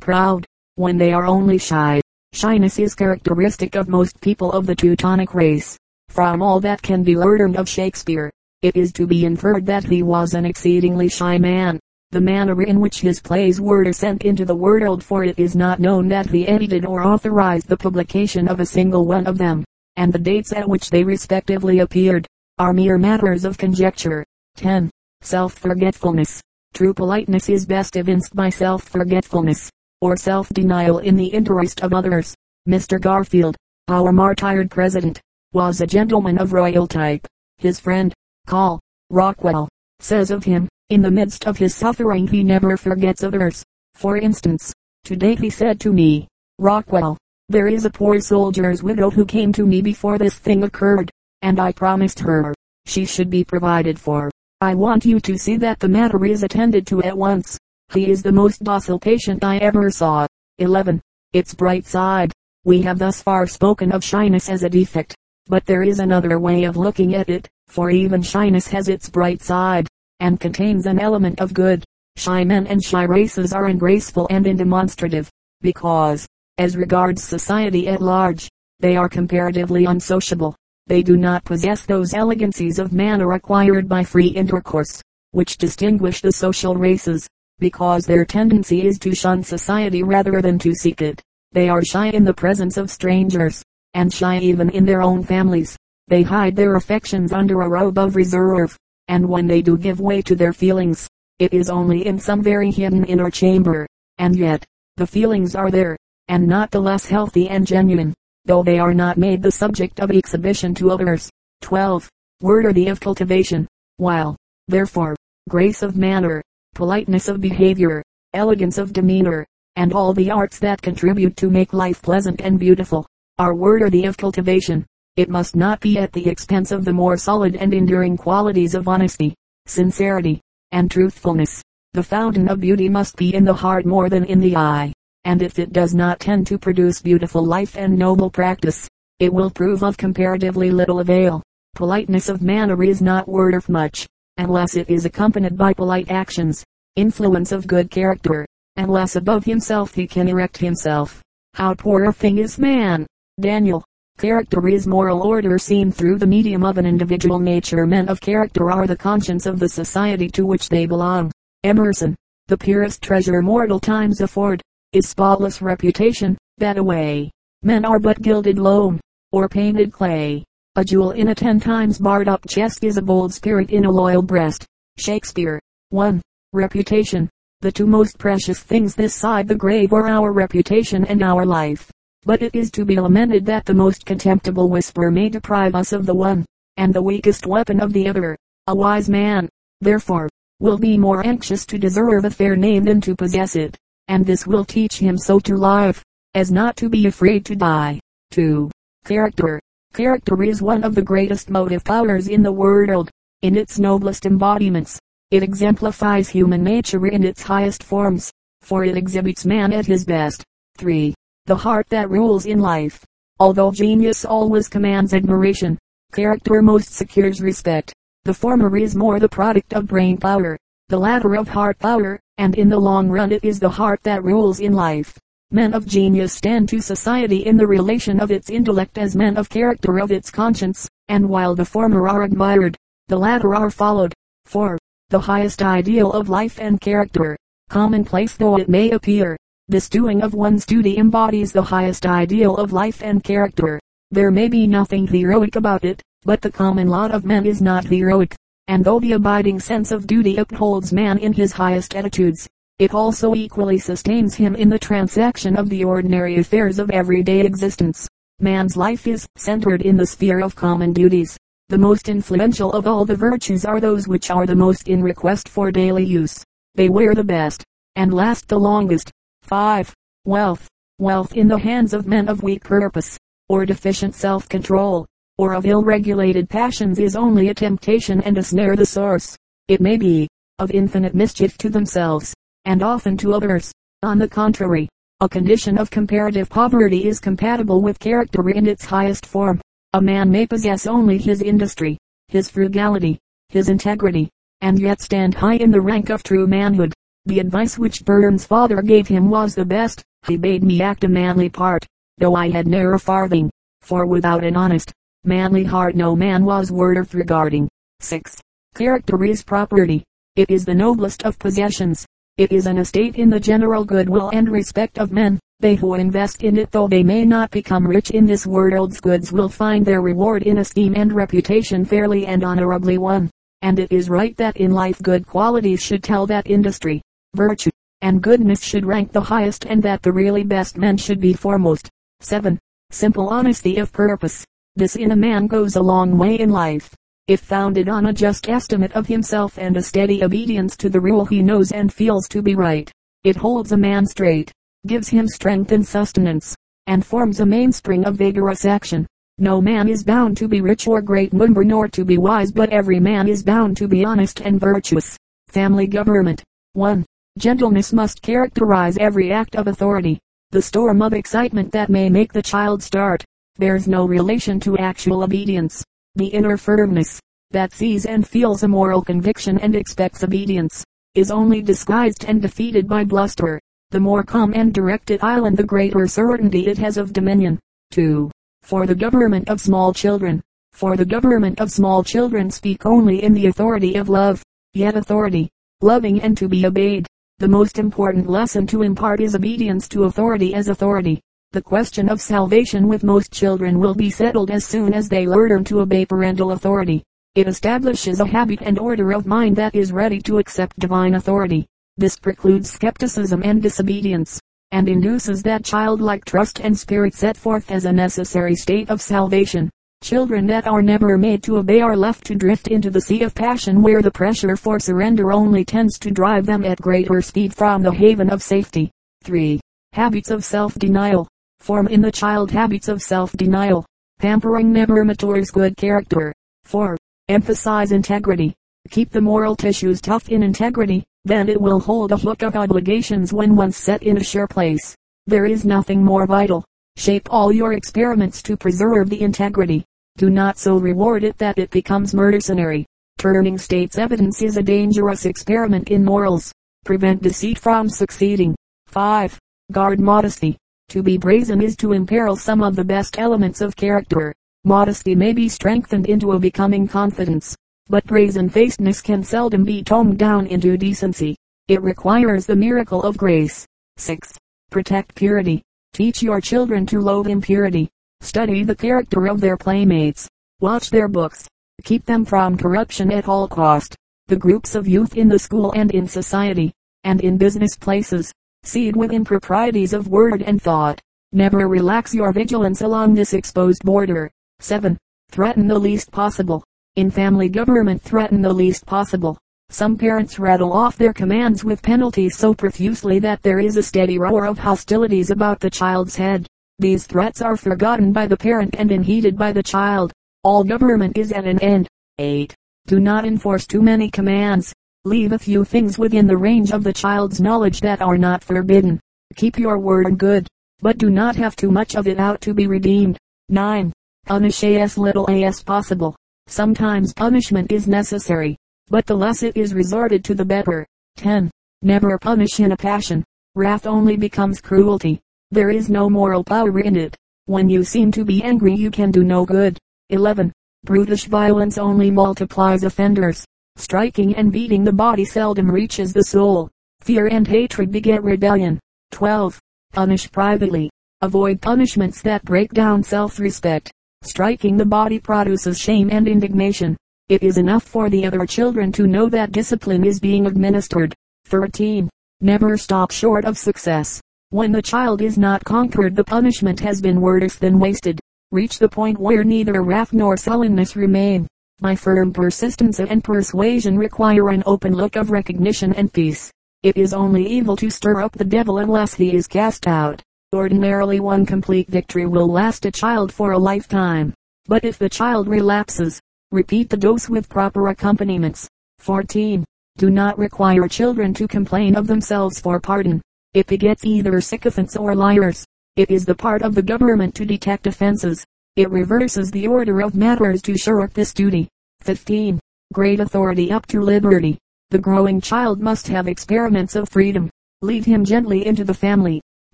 proud, 0.00 0.46
when 0.76 0.96
they 0.96 1.12
are 1.12 1.26
only 1.26 1.58
shy. 1.58 2.00
Shyness 2.32 2.78
is 2.78 2.94
characteristic 2.94 3.74
of 3.74 3.88
most 3.88 4.20
people 4.20 4.52
of 4.52 4.66
the 4.66 4.74
Teutonic 4.74 5.34
race. 5.34 5.76
From 6.08 6.40
all 6.40 6.60
that 6.60 6.80
can 6.80 7.02
be 7.02 7.16
learned 7.16 7.56
of 7.56 7.68
Shakespeare, 7.68 8.30
it 8.62 8.76
is 8.76 8.92
to 8.92 9.06
be 9.06 9.24
inferred 9.24 9.66
that 9.66 9.84
he 9.84 10.02
was 10.02 10.34
an 10.34 10.46
exceedingly 10.46 11.08
shy 11.08 11.38
man. 11.38 11.80
The 12.12 12.20
manner 12.20 12.62
in 12.62 12.78
which 12.78 13.00
his 13.00 13.20
plays 13.20 13.60
were 13.60 13.92
sent 13.92 14.22
into 14.22 14.44
the 14.44 14.54
world 14.54 15.02
for 15.02 15.24
it 15.24 15.38
is 15.38 15.56
not 15.56 15.80
known 15.80 16.08
that 16.08 16.30
he 16.30 16.46
edited 16.46 16.84
or 16.84 17.02
authorized 17.02 17.68
the 17.68 17.76
publication 17.76 18.48
of 18.48 18.60
a 18.60 18.66
single 18.66 19.06
one 19.06 19.26
of 19.26 19.38
them, 19.38 19.64
and 19.96 20.12
the 20.12 20.18
dates 20.18 20.52
at 20.52 20.68
which 20.68 20.90
they 20.90 21.02
respectively 21.02 21.80
appeared, 21.80 22.26
are 22.62 22.72
mere 22.72 22.96
matters 22.96 23.44
of 23.44 23.58
conjecture. 23.58 24.24
10. 24.54 24.88
Self-forgetfulness. 25.22 26.40
True 26.72 26.94
politeness 26.94 27.48
is 27.48 27.66
best 27.66 27.96
evinced 27.96 28.36
by 28.36 28.50
self-forgetfulness, 28.50 29.68
or 30.00 30.16
self-denial 30.16 31.00
in 31.00 31.16
the 31.16 31.26
interest 31.26 31.82
of 31.82 31.92
others. 31.92 32.36
Mr. 32.68 33.00
Garfield, 33.00 33.56
our 33.88 34.12
martyred 34.12 34.70
president, 34.70 35.20
was 35.52 35.80
a 35.80 35.86
gentleman 35.88 36.38
of 36.38 36.52
royal 36.52 36.86
type. 36.86 37.26
His 37.58 37.80
friend, 37.80 38.14
Call, 38.46 38.78
Rockwell, 39.10 39.68
says 39.98 40.30
of 40.30 40.44
him, 40.44 40.68
in 40.88 41.02
the 41.02 41.10
midst 41.10 41.48
of 41.48 41.58
his 41.58 41.74
suffering 41.74 42.28
he 42.28 42.44
never 42.44 42.76
forgets 42.76 43.24
others. 43.24 43.64
For 43.94 44.18
instance, 44.18 44.72
today 45.02 45.34
he 45.34 45.50
said 45.50 45.80
to 45.80 45.92
me, 45.92 46.28
Rockwell, 46.60 47.18
there 47.48 47.66
is 47.66 47.86
a 47.86 47.90
poor 47.90 48.20
soldier's 48.20 48.84
widow 48.84 49.10
who 49.10 49.26
came 49.26 49.52
to 49.54 49.66
me 49.66 49.82
before 49.82 50.16
this 50.16 50.38
thing 50.38 50.62
occurred, 50.62 51.10
and 51.42 51.60
I 51.60 51.72
promised 51.72 52.20
her 52.20 52.54
she 52.86 53.04
should 53.04 53.30
be 53.30 53.44
provided 53.44 53.98
for. 53.98 54.30
I 54.60 54.74
want 54.74 55.04
you 55.04 55.20
to 55.20 55.38
see 55.38 55.56
that 55.58 55.80
the 55.80 55.88
matter 55.88 56.24
is 56.24 56.42
attended 56.42 56.86
to 56.88 57.02
at 57.02 57.16
once. 57.16 57.58
He 57.92 58.10
is 58.10 58.22
the 58.22 58.32
most 58.32 58.62
docile 58.64 58.98
patient 58.98 59.44
I 59.44 59.58
ever 59.58 59.90
saw. 59.90 60.26
11. 60.58 61.00
Its 61.32 61.54
bright 61.54 61.86
side. 61.86 62.32
We 62.64 62.82
have 62.82 62.98
thus 62.98 63.20
far 63.22 63.46
spoken 63.46 63.92
of 63.92 64.04
shyness 64.04 64.48
as 64.48 64.62
a 64.62 64.70
defect, 64.70 65.14
but 65.46 65.66
there 65.66 65.82
is 65.82 65.98
another 65.98 66.38
way 66.38 66.64
of 66.64 66.76
looking 66.76 67.14
at 67.14 67.28
it 67.28 67.48
for 67.72 67.90
even 67.90 68.20
shyness 68.20 68.68
has 68.68 68.88
its 68.88 69.08
bright 69.08 69.40
side, 69.40 69.88
and 70.20 70.38
contains 70.38 70.84
an 70.84 71.00
element 71.00 71.40
of 71.40 71.54
good. 71.54 71.82
Shy 72.16 72.44
men 72.44 72.66
and 72.66 72.84
shy 72.84 73.04
races 73.04 73.54
are 73.54 73.64
ungraceful 73.64 74.26
and 74.28 74.44
undemonstrative, 74.44 75.28
because, 75.62 76.26
as 76.58 76.76
regards 76.76 77.24
society 77.24 77.88
at 77.88 78.02
large, 78.02 78.46
they 78.80 78.94
are 78.94 79.08
comparatively 79.08 79.86
unsociable. 79.86 80.54
They 80.86 81.02
do 81.02 81.16
not 81.16 81.44
possess 81.44 81.86
those 81.86 82.14
elegancies 82.14 82.78
of 82.78 82.92
manner 82.92 83.32
acquired 83.32 83.88
by 83.88 84.04
free 84.04 84.28
intercourse, 84.28 85.00
which 85.30 85.56
distinguish 85.56 86.20
the 86.20 86.32
social 86.32 86.74
races, 86.74 87.28
because 87.58 88.04
their 88.04 88.24
tendency 88.24 88.86
is 88.86 88.98
to 88.98 89.14
shun 89.14 89.42
society 89.42 90.02
rather 90.02 90.42
than 90.42 90.58
to 90.58 90.74
seek 90.74 91.00
it. 91.00 91.22
They 91.52 91.68
are 91.68 91.84
shy 91.84 92.08
in 92.08 92.24
the 92.24 92.34
presence 92.34 92.76
of 92.76 92.90
strangers, 92.90 93.62
and 93.94 94.12
shy 94.12 94.38
even 94.40 94.70
in 94.70 94.84
their 94.84 95.02
own 95.02 95.22
families. 95.22 95.76
They 96.08 96.22
hide 96.22 96.56
their 96.56 96.74
affections 96.76 97.32
under 97.32 97.62
a 97.62 97.68
robe 97.68 97.98
of 97.98 98.16
reserve, 98.16 98.76
and 99.08 99.28
when 99.28 99.46
they 99.46 99.62
do 99.62 99.78
give 99.78 100.00
way 100.00 100.22
to 100.22 100.34
their 100.34 100.52
feelings, 100.52 101.08
it 101.38 101.54
is 101.54 101.70
only 101.70 102.06
in 102.06 102.18
some 102.18 102.42
very 102.42 102.70
hidden 102.70 103.04
inner 103.04 103.30
chamber. 103.30 103.86
And 104.18 104.36
yet, 104.36 104.64
the 104.96 105.06
feelings 105.06 105.54
are 105.54 105.70
there, 105.70 105.96
and 106.28 106.46
not 106.46 106.70
the 106.70 106.80
less 106.80 107.06
healthy 107.06 107.48
and 107.48 107.66
genuine, 107.66 108.14
though 108.44 108.62
they 108.62 108.78
are 108.78 108.94
not 108.94 109.18
made 109.18 109.42
the 109.42 109.50
subject 109.50 110.00
of 110.00 110.10
exhibition 110.10 110.74
to 110.74 110.90
others. 110.90 111.30
12. 111.62 112.08
Worthy 112.40 112.88
of 112.88 113.00
cultivation, 113.00 113.68
while, 113.98 114.36
therefore, 114.68 115.14
grace 115.48 115.82
of 115.82 115.96
manner, 115.96 116.42
politeness 116.74 117.28
of 117.28 117.40
behavior, 117.40 118.02
elegance 118.34 118.78
of 118.78 118.92
demeanor, 118.92 119.46
and 119.76 119.92
all 119.92 120.12
the 120.12 120.30
arts 120.30 120.58
that 120.58 120.82
contribute 120.82 121.36
to 121.36 121.50
make 121.50 121.72
life 121.72 122.02
pleasant 122.02 122.40
and 122.40 122.58
beautiful, 122.58 123.06
are 123.38 123.54
worthy 123.54 124.04
of 124.04 124.16
cultivation. 124.16 124.84
It 125.16 125.28
must 125.28 125.54
not 125.54 125.80
be 125.80 125.98
at 125.98 126.12
the 126.12 126.26
expense 126.26 126.72
of 126.72 126.84
the 126.84 126.92
more 126.92 127.16
solid 127.16 127.56
and 127.56 127.72
enduring 127.72 128.16
qualities 128.16 128.74
of 128.74 128.88
honesty, 128.88 129.34
sincerity, 129.66 130.40
and 130.72 130.90
truthfulness. 130.90 131.62
The 131.92 132.02
fountain 132.02 132.48
of 132.48 132.60
beauty 132.60 132.88
must 132.88 133.16
be 133.16 133.34
in 133.34 133.44
the 133.44 133.52
heart 133.54 133.84
more 133.84 134.08
than 134.08 134.24
in 134.24 134.40
the 134.40 134.56
eye, 134.56 134.92
and 135.24 135.42
if 135.42 135.58
it 135.58 135.72
does 135.72 135.94
not 135.94 136.20
tend 136.20 136.46
to 136.46 136.58
produce 136.58 137.00
beautiful 137.00 137.44
life 137.44 137.76
and 137.76 137.98
noble 137.98 138.30
practice, 138.30 138.88
it 139.18 139.32
will 139.32 139.50
prove 139.50 139.82
of 139.82 139.96
comparatively 139.96 140.70
little 140.70 141.00
avail. 141.00 141.42
Politeness 141.74 142.28
of 142.28 142.42
manner 142.42 142.82
is 142.82 143.00
not 143.00 143.28
worth 143.28 143.68
much, 143.68 144.06
unless 144.36 144.76
it 144.76 144.90
is 144.90 145.04
accompanied 145.04 145.56
by 145.56 145.72
polite 145.72 146.10
actions. 146.10 146.64
Influence 146.96 147.52
of 147.52 147.66
good 147.66 147.90
character, 147.90 148.46
unless 148.76 149.16
above 149.16 149.44
himself 149.44 149.94
he 149.94 150.06
can 150.06 150.28
erect 150.28 150.58
himself. 150.58 151.22
How 151.54 151.74
poor 151.74 152.04
a 152.04 152.12
thing 152.12 152.38
is 152.38 152.58
man! 152.58 153.06
Daniel 153.40 153.84
Character 154.18 154.68
is 154.68 154.86
moral 154.86 155.22
order 155.22 155.58
seen 155.58 155.90
through 155.90 156.18
the 156.18 156.26
medium 156.26 156.64
of 156.64 156.78
an 156.78 156.86
individual 156.86 157.40
nature. 157.40 157.86
Men 157.86 158.08
of 158.08 158.20
character 158.20 158.70
are 158.70 158.86
the 158.86 158.96
conscience 158.96 159.46
of 159.46 159.58
the 159.58 159.68
society 159.68 160.28
to 160.30 160.46
which 160.46 160.68
they 160.68 160.86
belong. 160.86 161.32
Emerson, 161.64 162.14
the 162.46 162.56
purest 162.56 163.02
treasure 163.02 163.40
mortal 163.42 163.80
times 163.80 164.20
afford, 164.20 164.62
is 164.92 165.08
spotless 165.08 165.62
reputation, 165.62 166.36
that 166.58 166.76
away. 166.76 167.30
Men 167.62 167.86
are 167.86 167.98
but 167.98 168.20
gilded 168.20 168.58
loam, 168.58 169.00
or 169.30 169.48
painted 169.48 169.90
clay. 169.90 170.44
A 170.76 170.84
jewel 170.84 171.12
in 171.12 171.28
a 171.28 171.34
ten 171.34 171.58
times 171.58 171.98
barred 171.98 172.28
up 172.28 172.46
chest 172.46 172.84
is 172.84 172.98
a 172.98 173.02
bold 173.02 173.32
spirit 173.32 173.70
in 173.70 173.86
a 173.86 173.90
loyal 173.90 174.20
breast. 174.20 174.66
Shakespeare. 174.98 175.58
1. 175.88 176.20
Reputation. 176.52 177.30
The 177.62 177.72
two 177.72 177.86
most 177.86 178.18
precious 178.18 178.60
things 178.60 178.94
this 178.94 179.14
side 179.14 179.48
the 179.48 179.54
grave 179.54 179.94
are 179.94 180.08
our 180.08 180.30
reputation 180.30 181.06
and 181.06 181.22
our 181.22 181.46
life. 181.46 181.90
But 182.24 182.42
it 182.42 182.54
is 182.54 182.70
to 182.72 182.84
be 182.84 183.00
lamented 183.00 183.46
that 183.46 183.64
the 183.64 183.74
most 183.74 184.04
contemptible 184.04 184.68
whisper 184.68 185.10
may 185.10 185.30
deprive 185.30 185.74
us 185.74 185.94
of 185.94 186.04
the 186.04 186.14
one, 186.14 186.44
and 186.76 186.92
the 186.92 187.02
weakest 187.02 187.46
weapon 187.46 187.80
of 187.80 187.94
the 187.94 188.08
other. 188.08 188.36
A 188.66 188.74
wise 188.74 189.08
man, 189.08 189.48
therefore, 189.80 190.28
will 190.60 190.76
be 190.76 190.98
more 190.98 191.26
anxious 191.26 191.64
to 191.66 191.78
deserve 191.78 192.26
a 192.26 192.30
fair 192.30 192.56
name 192.56 192.84
than 192.84 193.00
to 193.00 193.16
possess 193.16 193.56
it, 193.56 193.76
and 194.08 194.24
this 194.24 194.46
will 194.46 194.64
teach 194.64 194.98
him 194.98 195.16
so 195.16 195.38
to 195.40 195.56
live, 195.56 196.02
as 196.34 196.50
not 196.50 196.76
to 196.76 196.88
be 196.88 197.06
afraid 197.06 197.44
to 197.46 197.56
die. 197.56 198.00
2. 198.30 198.70
Character. 199.04 199.60
Character 199.94 200.42
is 200.42 200.62
one 200.62 200.84
of 200.84 200.94
the 200.94 201.02
greatest 201.02 201.50
motive 201.50 201.84
powers 201.84 202.28
in 202.28 202.42
the 202.42 202.52
world. 202.52 203.10
In 203.42 203.56
its 203.56 203.78
noblest 203.78 204.26
embodiments, 204.26 204.98
it 205.30 205.42
exemplifies 205.42 206.28
human 206.28 206.62
nature 206.62 207.06
in 207.06 207.24
its 207.24 207.42
highest 207.42 207.82
forms, 207.82 208.30
for 208.60 208.84
it 208.84 208.96
exhibits 208.96 209.44
man 209.44 209.72
at 209.72 209.86
his 209.86 210.04
best. 210.04 210.44
3 210.78 211.14
the 211.46 211.56
heart 211.56 211.88
that 211.88 212.08
rules 212.08 212.46
in 212.46 212.60
life. 212.60 213.04
Although 213.40 213.72
genius 213.72 214.24
always 214.24 214.68
commands 214.68 215.12
admiration, 215.12 215.76
character 216.12 216.62
most 216.62 216.94
secures 216.94 217.40
respect. 217.40 217.92
The 218.24 218.34
former 218.34 218.76
is 218.76 218.94
more 218.94 219.18
the 219.18 219.28
product 219.28 219.74
of 219.74 219.88
brain 219.88 220.18
power, 220.18 220.56
the 220.92 220.98
latter 220.98 221.36
of 221.36 221.48
heart 221.48 221.78
power, 221.78 222.20
and 222.36 222.54
in 222.54 222.68
the 222.68 222.78
long 222.78 223.08
run 223.08 223.32
it 223.32 223.42
is 223.42 223.58
the 223.58 223.70
heart 223.70 223.98
that 224.02 224.22
rules 224.22 224.60
in 224.60 224.74
life. 224.74 225.18
Men 225.50 225.72
of 225.72 225.86
genius 225.86 226.34
stand 226.34 226.68
to 226.68 226.82
society 226.82 227.46
in 227.46 227.56
the 227.56 227.66
relation 227.66 228.20
of 228.20 228.30
its 228.30 228.50
intellect 228.50 228.98
as 228.98 229.16
men 229.16 229.38
of 229.38 229.48
character 229.48 229.98
of 229.98 230.12
its 230.12 230.30
conscience, 230.30 230.86
and 231.08 231.26
while 231.26 231.54
the 231.54 231.64
former 231.64 232.08
are 232.08 232.24
admired, 232.24 232.76
the 233.08 233.16
latter 233.16 233.54
are 233.54 233.70
followed. 233.70 234.12
For, 234.44 234.76
the 235.08 235.20
highest 235.20 235.62
ideal 235.62 236.12
of 236.12 236.28
life 236.28 236.60
and 236.60 236.78
character, 236.78 237.38
commonplace 237.70 238.36
though 238.36 238.58
it 238.58 238.68
may 238.68 238.90
appear, 238.90 239.38
this 239.68 239.88
doing 239.88 240.20
of 240.20 240.34
one's 240.34 240.66
duty 240.66 240.98
embodies 240.98 241.52
the 241.52 241.62
highest 241.62 242.04
ideal 242.04 242.54
of 242.58 242.74
life 242.74 243.02
and 243.02 243.24
character. 243.24 243.80
There 244.10 244.30
may 244.30 244.48
be 244.48 244.66
nothing 244.66 245.06
heroic 245.06 245.56
about 245.56 245.86
it, 245.86 246.02
but 246.26 246.42
the 246.42 246.52
common 246.52 246.88
lot 246.88 247.12
of 247.12 247.24
men 247.24 247.46
is 247.46 247.62
not 247.62 247.86
heroic. 247.86 248.34
And 248.68 248.84
though 248.84 249.00
the 249.00 249.12
abiding 249.12 249.60
sense 249.60 249.90
of 249.90 250.06
duty 250.06 250.36
upholds 250.36 250.92
man 250.92 251.18
in 251.18 251.32
his 251.32 251.52
highest 251.52 251.94
attitudes, 251.94 252.48
it 252.78 252.94
also 252.94 253.34
equally 253.34 253.78
sustains 253.78 254.34
him 254.34 254.54
in 254.54 254.68
the 254.68 254.78
transaction 254.78 255.56
of 255.56 255.68
the 255.68 255.84
ordinary 255.84 256.38
affairs 256.38 256.78
of 256.78 256.90
everyday 256.90 257.40
existence. 257.40 258.08
Man's 258.40 258.76
life 258.76 259.06
is 259.06 259.26
centered 259.36 259.82
in 259.82 259.96
the 259.96 260.06
sphere 260.06 260.40
of 260.40 260.56
common 260.56 260.92
duties. 260.92 261.36
The 261.68 261.78
most 261.78 262.08
influential 262.08 262.72
of 262.72 262.86
all 262.86 263.04
the 263.04 263.14
virtues 263.14 263.64
are 263.64 263.80
those 263.80 264.08
which 264.08 264.30
are 264.30 264.46
the 264.46 264.56
most 264.56 264.88
in 264.88 265.02
request 265.02 265.48
for 265.48 265.70
daily 265.70 266.04
use. 266.04 266.44
They 266.74 266.88
wear 266.88 267.14
the 267.14 267.24
best, 267.24 267.64
and 267.96 268.12
last 268.12 268.48
the 268.48 268.58
longest. 268.58 269.10
5. 269.42 269.94
Wealth. 270.24 270.68
Wealth 270.98 271.34
in 271.34 271.48
the 271.48 271.58
hands 271.58 271.92
of 271.92 272.06
men 272.06 272.28
of 272.28 272.42
weak 272.42 272.64
purpose, 272.64 273.18
or 273.48 273.66
deficient 273.66 274.14
self-control, 274.14 275.06
or 275.42 275.54
of 275.54 275.66
ill-regulated 275.66 276.48
passions 276.48 277.00
is 277.00 277.16
only 277.16 277.48
a 277.48 277.54
temptation 277.54 278.22
and 278.22 278.38
a 278.38 278.42
snare 278.44 278.76
the 278.76 278.86
source, 278.86 279.36
it 279.66 279.80
may 279.80 279.96
be, 279.96 280.28
of 280.60 280.70
infinite 280.70 281.16
mischief 281.16 281.58
to 281.58 281.68
themselves, 281.68 282.32
and 282.64 282.80
often 282.80 283.16
to 283.16 283.34
others. 283.34 283.72
On 284.04 284.20
the 284.20 284.28
contrary, 284.28 284.88
a 285.18 285.28
condition 285.28 285.78
of 285.78 285.90
comparative 285.90 286.48
poverty 286.48 287.08
is 287.08 287.18
compatible 287.18 287.82
with 287.82 287.98
character 287.98 288.50
in 288.50 288.68
its 288.68 288.84
highest 288.84 289.26
form. 289.26 289.60
A 289.94 290.00
man 290.00 290.30
may 290.30 290.46
possess 290.46 290.86
only 290.86 291.18
his 291.18 291.42
industry, 291.42 291.98
his 292.28 292.48
frugality, 292.48 293.18
his 293.48 293.68
integrity, 293.68 294.30
and 294.60 294.78
yet 294.78 295.02
stand 295.02 295.34
high 295.34 295.56
in 295.56 295.72
the 295.72 295.80
rank 295.80 296.08
of 296.08 296.22
true 296.22 296.46
manhood. 296.46 296.94
The 297.26 297.40
advice 297.40 297.80
which 297.80 298.04
Burn's 298.04 298.46
father 298.46 298.80
gave 298.80 299.08
him 299.08 299.28
was 299.28 299.56
the 299.56 299.64
best. 299.64 300.04
He 300.28 300.36
bade 300.36 300.62
me 300.62 300.80
act 300.82 301.02
a 301.02 301.08
manly 301.08 301.48
part, 301.48 301.84
though 302.18 302.36
I 302.36 302.48
had 302.48 302.68
ne'er 302.68 302.94
a 302.94 303.00
farthing, 303.00 303.50
for 303.80 304.06
without 304.06 304.44
an 304.44 304.56
honest, 304.56 304.92
manly 305.24 305.62
heart 305.62 305.94
no 305.94 306.16
man 306.16 306.44
was 306.44 306.72
worth 306.72 307.14
regarding. 307.14 307.68
6. 308.00 308.40
Character 308.74 309.24
is 309.24 309.44
property. 309.44 310.02
It 310.34 310.50
is 310.50 310.64
the 310.64 310.74
noblest 310.74 311.24
of 311.24 311.38
possessions. 311.38 312.04
It 312.38 312.50
is 312.50 312.66
an 312.66 312.78
estate 312.78 313.16
in 313.16 313.30
the 313.30 313.38
general 313.38 313.84
goodwill 313.84 314.30
and 314.32 314.48
respect 314.48 314.98
of 314.98 315.12
men. 315.12 315.38
They 315.60 315.76
who 315.76 315.94
invest 315.94 316.42
in 316.42 316.56
it 316.56 316.72
though 316.72 316.88
they 316.88 317.04
may 317.04 317.24
not 317.24 317.52
become 317.52 317.86
rich 317.86 318.10
in 318.10 318.26
this 318.26 318.46
world's 318.46 319.00
goods 319.00 319.30
will 319.30 319.48
find 319.48 319.86
their 319.86 320.00
reward 320.00 320.42
in 320.42 320.58
esteem 320.58 320.94
and 320.96 321.12
reputation 321.12 321.84
fairly 321.84 322.26
and 322.26 322.42
honorably 322.42 322.98
won. 322.98 323.30
And 323.60 323.78
it 323.78 323.92
is 323.92 324.10
right 324.10 324.36
that 324.38 324.56
in 324.56 324.72
life 324.72 325.00
good 325.02 325.24
qualities 325.24 325.80
should 325.80 326.02
tell 326.02 326.26
that 326.26 326.50
industry, 326.50 327.00
virtue, 327.36 327.70
and 328.00 328.20
goodness 328.20 328.60
should 328.60 328.84
rank 328.84 329.12
the 329.12 329.20
highest 329.20 329.66
and 329.66 329.80
that 329.84 330.02
the 330.02 330.10
really 330.10 330.42
best 330.42 330.76
men 330.76 330.96
should 330.96 331.20
be 331.20 331.32
foremost. 331.32 331.88
7. 332.20 332.58
Simple 332.90 333.28
honesty 333.28 333.76
of 333.76 333.92
purpose. 333.92 334.44
This 334.74 334.96
in 334.96 335.10
a 335.10 335.16
man 335.16 335.48
goes 335.48 335.76
a 335.76 335.82
long 335.82 336.16
way 336.16 336.38
in 336.38 336.48
life. 336.48 336.94
If 337.28 337.40
founded 337.40 337.90
on 337.90 338.06
a 338.06 338.12
just 338.12 338.48
estimate 338.48 338.92
of 338.92 339.06
himself 339.06 339.58
and 339.58 339.76
a 339.76 339.82
steady 339.82 340.24
obedience 340.24 340.78
to 340.78 340.88
the 340.88 341.00
rule 341.00 341.26
he 341.26 341.42
knows 341.42 341.72
and 341.72 341.92
feels 341.92 342.26
to 342.28 342.40
be 342.40 342.54
right, 342.54 342.90
it 343.22 343.36
holds 343.36 343.72
a 343.72 343.76
man 343.76 344.06
straight, 344.06 344.50
gives 344.86 345.08
him 345.08 345.28
strength 345.28 345.72
and 345.72 345.86
sustenance, 345.86 346.56
and 346.86 347.04
forms 347.04 347.40
a 347.40 347.46
mainspring 347.46 348.06
of 348.06 348.16
vigorous 348.16 348.64
action. 348.64 349.06
No 349.36 349.60
man 349.60 349.88
is 349.88 350.04
bound 350.04 350.38
to 350.38 350.48
be 350.48 350.62
rich 350.62 350.88
or 350.88 351.02
great 351.02 351.34
number 351.34 351.64
nor 351.64 351.86
to 351.88 352.04
be 352.04 352.16
wise 352.16 352.50
but 352.50 352.70
every 352.70 352.98
man 352.98 353.28
is 353.28 353.42
bound 353.42 353.76
to 353.76 353.86
be 353.86 354.06
honest 354.06 354.40
and 354.40 354.58
virtuous. 354.58 355.18
Family 355.48 355.86
Government 355.86 356.42
1. 356.72 357.04
Gentleness 357.38 357.92
must 357.92 358.22
characterize 358.22 358.96
every 358.96 359.32
act 359.32 359.54
of 359.54 359.66
authority. 359.66 360.18
The 360.50 360.62
storm 360.62 361.02
of 361.02 361.12
excitement 361.12 361.72
that 361.72 361.90
may 361.90 362.08
make 362.08 362.32
the 362.32 362.42
child 362.42 362.82
start, 362.82 363.24
bears 363.58 363.86
no 363.86 364.06
relation 364.06 364.58
to 364.60 364.78
actual 364.78 365.22
obedience. 365.22 365.84
The 366.14 366.26
inner 366.26 366.56
firmness, 366.56 367.20
that 367.50 367.72
sees 367.72 368.06
and 368.06 368.26
feels 368.26 368.62
a 368.62 368.68
moral 368.68 369.02
conviction 369.02 369.58
and 369.58 369.76
expects 369.76 370.24
obedience, 370.24 370.84
is 371.14 371.30
only 371.30 371.60
disguised 371.60 372.24
and 372.24 372.40
defeated 372.40 372.88
by 372.88 373.04
bluster. 373.04 373.60
The 373.90 374.00
more 374.00 374.22
calm 374.22 374.54
and 374.54 374.72
directed 374.72 375.22
island 375.22 375.58
the 375.58 375.64
greater 375.64 376.06
certainty 376.06 376.66
it 376.66 376.78
has 376.78 376.96
of 376.96 377.12
dominion. 377.12 377.58
2. 377.90 378.30
For 378.62 378.86
the 378.86 378.94
government 378.94 379.50
of 379.50 379.60
small 379.60 379.92
children. 379.92 380.42
For 380.72 380.96
the 380.96 381.04
government 381.04 381.60
of 381.60 381.70
small 381.70 382.02
children 382.02 382.50
speak 382.50 382.86
only 382.86 383.22
in 383.22 383.34
the 383.34 383.46
authority 383.46 383.96
of 383.96 384.08
love. 384.08 384.42
Yet 384.72 384.96
authority, 384.96 385.50
loving 385.82 386.22
and 386.22 386.36
to 386.38 386.48
be 386.48 386.64
obeyed, 386.64 387.06
the 387.38 387.48
most 387.48 387.78
important 387.78 388.28
lesson 388.28 388.66
to 388.68 388.82
impart 388.82 389.20
is 389.20 389.34
obedience 389.34 389.88
to 389.88 390.04
authority 390.04 390.54
as 390.54 390.68
authority. 390.68 391.20
The 391.52 391.60
question 391.60 392.08
of 392.08 392.18
salvation 392.18 392.88
with 392.88 393.04
most 393.04 393.30
children 393.30 393.78
will 393.78 393.94
be 393.94 394.08
settled 394.08 394.50
as 394.50 394.64
soon 394.64 394.94
as 394.94 395.06
they 395.06 395.26
learn 395.26 395.64
to 395.64 395.80
obey 395.80 396.06
parental 396.06 396.52
authority. 396.52 397.02
It 397.34 397.46
establishes 397.46 398.20
a 398.20 398.26
habit 398.26 398.60
and 398.62 398.78
order 398.78 399.12
of 399.12 399.26
mind 399.26 399.56
that 399.56 399.74
is 399.74 399.92
ready 399.92 400.18
to 400.22 400.38
accept 400.38 400.78
divine 400.78 401.14
authority. 401.14 401.66
This 401.98 402.18
precludes 402.18 402.70
skepticism 402.70 403.42
and 403.44 403.60
disobedience, 403.60 404.40
and 404.70 404.88
induces 404.88 405.42
that 405.42 405.62
childlike 405.62 406.24
trust 406.24 406.58
and 406.60 406.74
spirit 406.78 407.12
set 407.12 407.36
forth 407.36 407.70
as 407.70 407.84
a 407.84 407.92
necessary 407.92 408.54
state 408.54 408.88
of 408.88 409.02
salvation. 409.02 409.68
Children 410.02 410.46
that 410.46 410.66
are 410.66 410.80
never 410.80 411.18
made 411.18 411.42
to 411.42 411.58
obey 411.58 411.82
are 411.82 411.98
left 411.98 412.24
to 412.28 412.34
drift 412.34 412.68
into 412.68 412.88
the 412.88 413.02
sea 413.02 413.24
of 413.24 413.34
passion 413.34 413.82
where 413.82 414.00
the 414.00 414.10
pressure 414.10 414.56
for 414.56 414.80
surrender 414.80 415.30
only 415.30 415.66
tends 415.66 415.98
to 415.98 416.10
drive 416.10 416.46
them 416.46 416.64
at 416.64 416.80
greater 416.80 417.20
speed 417.20 417.54
from 417.54 417.82
the 417.82 417.92
haven 417.92 418.30
of 418.30 418.42
safety. 418.42 418.90
3. 419.22 419.60
Habits 419.92 420.30
of 420.30 420.42
self-denial. 420.42 421.28
Form 421.62 421.86
in 421.86 422.00
the 422.00 422.10
child 422.10 422.50
habits 422.50 422.88
of 422.88 423.00
self-denial. 423.00 423.86
Pampering 424.18 424.72
never 424.72 425.04
matures 425.04 425.50
good 425.50 425.76
character. 425.76 426.34
4. 426.64 426.96
Emphasize 427.28 427.92
integrity. 427.92 428.52
Keep 428.90 429.12
the 429.12 429.20
moral 429.20 429.54
tissues 429.54 430.00
tough 430.00 430.28
in 430.28 430.42
integrity, 430.42 431.04
then 431.24 431.48
it 431.48 431.60
will 431.60 431.78
hold 431.78 432.12
a 432.12 432.16
hook 432.16 432.42
of 432.42 432.56
obligations 432.56 433.32
when 433.32 433.54
once 433.54 433.76
set 433.76 434.02
in 434.02 434.16
a 434.16 434.24
sure 434.24 434.48
place. 434.48 434.96
There 435.28 435.46
is 435.46 435.64
nothing 435.64 436.04
more 436.04 436.26
vital. 436.26 436.64
Shape 436.96 437.28
all 437.30 437.52
your 437.52 437.74
experiments 437.74 438.42
to 438.42 438.56
preserve 438.56 439.08
the 439.08 439.22
integrity 439.22 439.84
do 440.18 440.28
not 440.28 440.58
so 440.58 440.76
reward 440.76 441.24
it 441.24 441.38
that 441.38 441.58
it 441.58 441.70
becomes 441.70 442.14
mercenary. 442.14 442.84
Turning 443.18 443.56
state's 443.56 443.98
evidence 443.98 444.42
is 444.42 444.56
a 444.56 444.62
dangerous 444.62 445.24
experiment 445.24 445.88
in 445.88 446.04
morals. 446.04 446.52
Prevent 446.84 447.22
deceit 447.22 447.58
from 447.58 447.88
succeeding. 447.88 448.54
5. 448.88 449.38
Guard 449.70 450.00
modesty. 450.00 450.58
To 450.88 451.02
be 451.02 451.16
brazen 451.16 451.62
is 451.62 451.76
to 451.76 451.92
imperil 451.92 452.36
some 452.36 452.62
of 452.62 452.76
the 452.76 452.84
best 452.84 453.18
elements 453.18 453.60
of 453.60 453.76
character. 453.76 454.34
Modesty 454.64 455.14
may 455.14 455.32
be 455.32 455.48
strengthened 455.48 456.06
into 456.06 456.32
a 456.32 456.38
becoming 456.38 456.86
confidence, 456.86 457.56
but 457.88 458.04
brazen-facedness 458.06 459.02
can 459.02 459.22
seldom 459.24 459.64
be 459.64 459.82
toned 459.82 460.18
down 460.18 460.46
into 460.46 460.76
decency. 460.76 461.36
It 461.68 461.82
requires 461.82 462.46
the 462.46 462.56
miracle 462.56 463.02
of 463.02 463.16
grace. 463.16 463.66
6. 463.96 464.38
Protect 464.70 465.14
purity. 465.14 465.62
Teach 465.92 466.22
your 466.22 466.40
children 466.40 466.86
to 466.86 467.00
loathe 467.00 467.28
impurity. 467.28 467.90
Study 468.20 468.62
the 468.62 468.74
character 468.74 469.26
of 469.26 469.40
their 469.40 469.56
playmates. 469.56 470.28
Watch 470.60 470.90
their 470.90 471.08
books. 471.08 471.48
Keep 471.84 472.04
them 472.04 472.24
from 472.24 472.56
corruption 472.56 473.10
at 473.10 473.28
all 473.28 473.48
cost. 473.48 473.96
The 474.28 474.36
groups 474.36 474.74
of 474.74 474.86
youth 474.86 475.16
in 475.16 475.28
the 475.28 475.38
school 475.38 475.72
and 475.72 475.90
in 475.90 476.06
society, 476.06 476.72
and 477.02 477.20
in 477.20 477.36
business 477.36 477.76
places, 477.76 478.32
seed 478.64 478.96
with 478.96 479.12
improprieties 479.12 479.92
of 479.92 480.08
word 480.08 480.42
and 480.42 480.60
thought. 480.60 481.00
Never 481.32 481.66
relax 481.66 482.14
your 482.14 482.32
vigilance 482.32 482.80
along 482.82 483.14
this 483.14 483.32
exposed 483.32 483.84
border. 483.84 484.30
7. 484.60 484.98
Threaten 485.30 485.66
the 485.66 485.78
least 485.78 486.10
possible. 486.10 486.62
In 486.96 487.10
family 487.10 487.48
government 487.48 488.02
threaten 488.02 488.42
the 488.42 488.52
least 488.52 488.84
possible. 488.86 489.38
Some 489.70 489.96
parents 489.96 490.38
rattle 490.38 490.74
off 490.74 490.98
their 490.98 491.14
commands 491.14 491.64
with 491.64 491.80
penalties 491.80 492.36
so 492.36 492.52
profusely 492.52 493.18
that 493.20 493.42
there 493.42 493.58
is 493.58 493.78
a 493.78 493.82
steady 493.82 494.18
roar 494.18 494.44
of 494.44 494.58
hostilities 494.58 495.30
about 495.30 495.60
the 495.60 495.70
child's 495.70 496.16
head. 496.16 496.46
These 496.78 497.06
threats 497.06 497.40
are 497.40 497.56
forgotten 497.56 498.12
by 498.12 498.26
the 498.26 498.36
parent 498.36 498.76
and 498.78 498.92
unheeded 498.92 499.38
by 499.38 499.52
the 499.52 499.62
child. 499.62 500.12
All 500.44 500.64
government 500.64 501.16
is 501.16 501.32
at 501.32 501.46
an 501.46 501.58
end. 501.60 501.88
8. 502.18 502.54
Do 502.86 503.00
not 503.00 503.24
enforce 503.24 503.66
too 503.66 503.80
many 503.80 504.10
commands. 504.10 504.74
Leave 505.04 505.32
a 505.32 505.38
few 505.38 505.64
things 505.64 505.98
within 505.98 506.28
the 506.28 506.36
range 506.36 506.70
of 506.70 506.84
the 506.84 506.92
child's 506.92 507.40
knowledge 507.40 507.80
that 507.80 508.00
are 508.00 508.16
not 508.16 508.44
forbidden. 508.44 509.00
Keep 509.34 509.58
your 509.58 509.76
word 509.76 510.16
good, 510.16 510.46
but 510.80 510.96
do 510.96 511.10
not 511.10 511.34
have 511.34 511.56
too 511.56 511.72
much 511.72 511.96
of 511.96 512.06
it 512.06 512.20
out 512.20 512.40
to 512.40 512.54
be 512.54 512.68
redeemed. 512.68 513.18
9. 513.48 513.92
Punish 514.26 514.62
as 514.62 514.96
little 514.96 515.28
as 515.28 515.60
possible. 515.60 516.14
Sometimes 516.46 517.12
punishment 517.12 517.72
is 517.72 517.88
necessary, 517.88 518.56
but 518.90 519.04
the 519.04 519.16
less 519.16 519.42
it 519.42 519.56
is 519.56 519.74
resorted 519.74 520.22
to 520.24 520.34
the 520.34 520.44
better. 520.44 520.86
10. 521.16 521.50
Never 521.82 522.16
punish 522.16 522.60
in 522.60 522.70
a 522.70 522.76
passion. 522.76 523.24
Wrath 523.56 523.88
only 523.88 524.16
becomes 524.16 524.60
cruelty. 524.60 525.20
There 525.50 525.70
is 525.70 525.90
no 525.90 526.08
moral 526.08 526.44
power 526.44 526.78
in 526.78 526.94
it. 526.94 527.16
When 527.46 527.68
you 527.68 527.82
seem 527.82 528.12
to 528.12 528.24
be 528.24 528.44
angry 528.44 528.76
you 528.76 528.92
can 528.92 529.10
do 529.10 529.24
no 529.24 529.44
good. 529.44 529.78
11. 530.10 530.52
Brutish 530.84 531.24
violence 531.24 531.76
only 531.76 532.12
multiplies 532.12 532.84
offenders. 532.84 533.44
Striking 533.76 534.34
and 534.36 534.52
beating 534.52 534.84
the 534.84 534.92
body 534.92 535.24
seldom 535.24 535.70
reaches 535.70 536.12
the 536.12 536.24
soul. 536.24 536.70
Fear 537.00 537.28
and 537.28 537.46
hatred 537.46 537.90
beget 537.90 538.22
rebellion. 538.22 538.78
12. 539.10 539.60
Punish 539.92 540.30
privately. 540.30 540.90
Avoid 541.20 541.60
punishments 541.60 542.22
that 542.22 542.44
break 542.44 542.72
down 542.72 543.02
self-respect. 543.02 543.90
Striking 544.22 544.76
the 544.76 544.84
body 544.84 545.18
produces 545.18 545.78
shame 545.78 546.10
and 546.10 546.28
indignation. 546.28 546.96
It 547.28 547.42
is 547.42 547.58
enough 547.58 547.82
for 547.82 548.10
the 548.10 548.26
other 548.26 548.46
children 548.46 548.92
to 548.92 549.06
know 549.06 549.28
that 549.28 549.52
discipline 549.52 550.04
is 550.04 550.20
being 550.20 550.46
administered. 550.46 551.14
13. 551.46 552.08
Never 552.40 552.76
stop 552.76 553.10
short 553.10 553.44
of 553.44 553.56
success. 553.56 554.20
When 554.50 554.70
the 554.70 554.82
child 554.82 555.22
is 555.22 555.38
not 555.38 555.64
conquered 555.64 556.14
the 556.14 556.24
punishment 556.24 556.78
has 556.80 557.00
been 557.00 557.20
worse 557.20 557.56
than 557.56 557.78
wasted. 557.78 558.20
Reach 558.50 558.78
the 558.78 558.88
point 558.88 559.18
where 559.18 559.44
neither 559.44 559.82
wrath 559.82 560.12
nor 560.12 560.36
sullenness 560.36 560.94
remain. 560.94 561.46
My 561.82 561.96
firm 561.96 562.32
persistence 562.32 563.00
and 563.00 563.24
persuasion 563.24 563.98
require 563.98 564.50
an 564.50 564.62
open 564.66 564.92
look 564.94 565.16
of 565.16 565.32
recognition 565.32 565.92
and 565.94 566.12
peace. 566.12 566.48
It 566.84 566.96
is 566.96 567.12
only 567.12 567.44
evil 567.44 567.74
to 567.74 567.90
stir 567.90 568.22
up 568.22 568.30
the 568.30 568.44
devil 568.44 568.78
unless 568.78 569.14
he 569.14 569.34
is 569.34 569.48
cast 569.48 569.88
out. 569.88 570.22
Ordinarily 570.54 571.18
one 571.18 571.44
complete 571.44 571.88
victory 571.88 572.24
will 572.24 572.46
last 572.46 572.86
a 572.86 572.92
child 572.92 573.32
for 573.32 573.50
a 573.50 573.58
lifetime. 573.58 574.32
But 574.66 574.84
if 574.84 574.96
the 574.96 575.08
child 575.08 575.48
relapses, 575.48 576.20
repeat 576.52 576.88
the 576.88 576.96
dose 576.96 577.28
with 577.28 577.48
proper 577.48 577.88
accompaniments. 577.88 578.68
14. 579.00 579.64
Do 579.98 580.08
not 580.08 580.38
require 580.38 580.86
children 580.86 581.34
to 581.34 581.48
complain 581.48 581.96
of 581.96 582.06
themselves 582.06 582.60
for 582.60 582.78
pardon. 582.78 583.20
It 583.54 583.66
begets 583.66 584.04
either 584.04 584.40
sycophants 584.40 584.96
or 584.96 585.16
liars. 585.16 585.66
It 585.96 586.12
is 586.12 586.26
the 586.26 586.36
part 586.36 586.62
of 586.62 586.76
the 586.76 586.82
government 586.82 587.34
to 587.34 587.44
detect 587.44 587.88
offenses. 587.88 588.46
It 588.76 588.88
reverses 588.88 589.50
the 589.50 589.66
order 589.66 590.00
of 590.00 590.14
matters 590.14 590.62
to 590.62 590.78
shirk 590.78 591.12
this 591.12 591.34
duty. 591.34 591.68
15. 592.02 592.60
great 592.92 593.20
authority 593.20 593.72
up 593.72 593.86
to 593.86 594.02
liberty. 594.02 594.58
The 594.90 594.98
growing 594.98 595.40
child 595.40 595.80
must 595.80 596.06
have 596.08 596.28
experiments 596.28 596.96
of 596.96 597.08
freedom. 597.08 597.48
Lead 597.80 598.04
him 598.04 598.24
gently 598.24 598.66
into 598.66 598.84
the 598.84 598.92
family. 598.92 599.40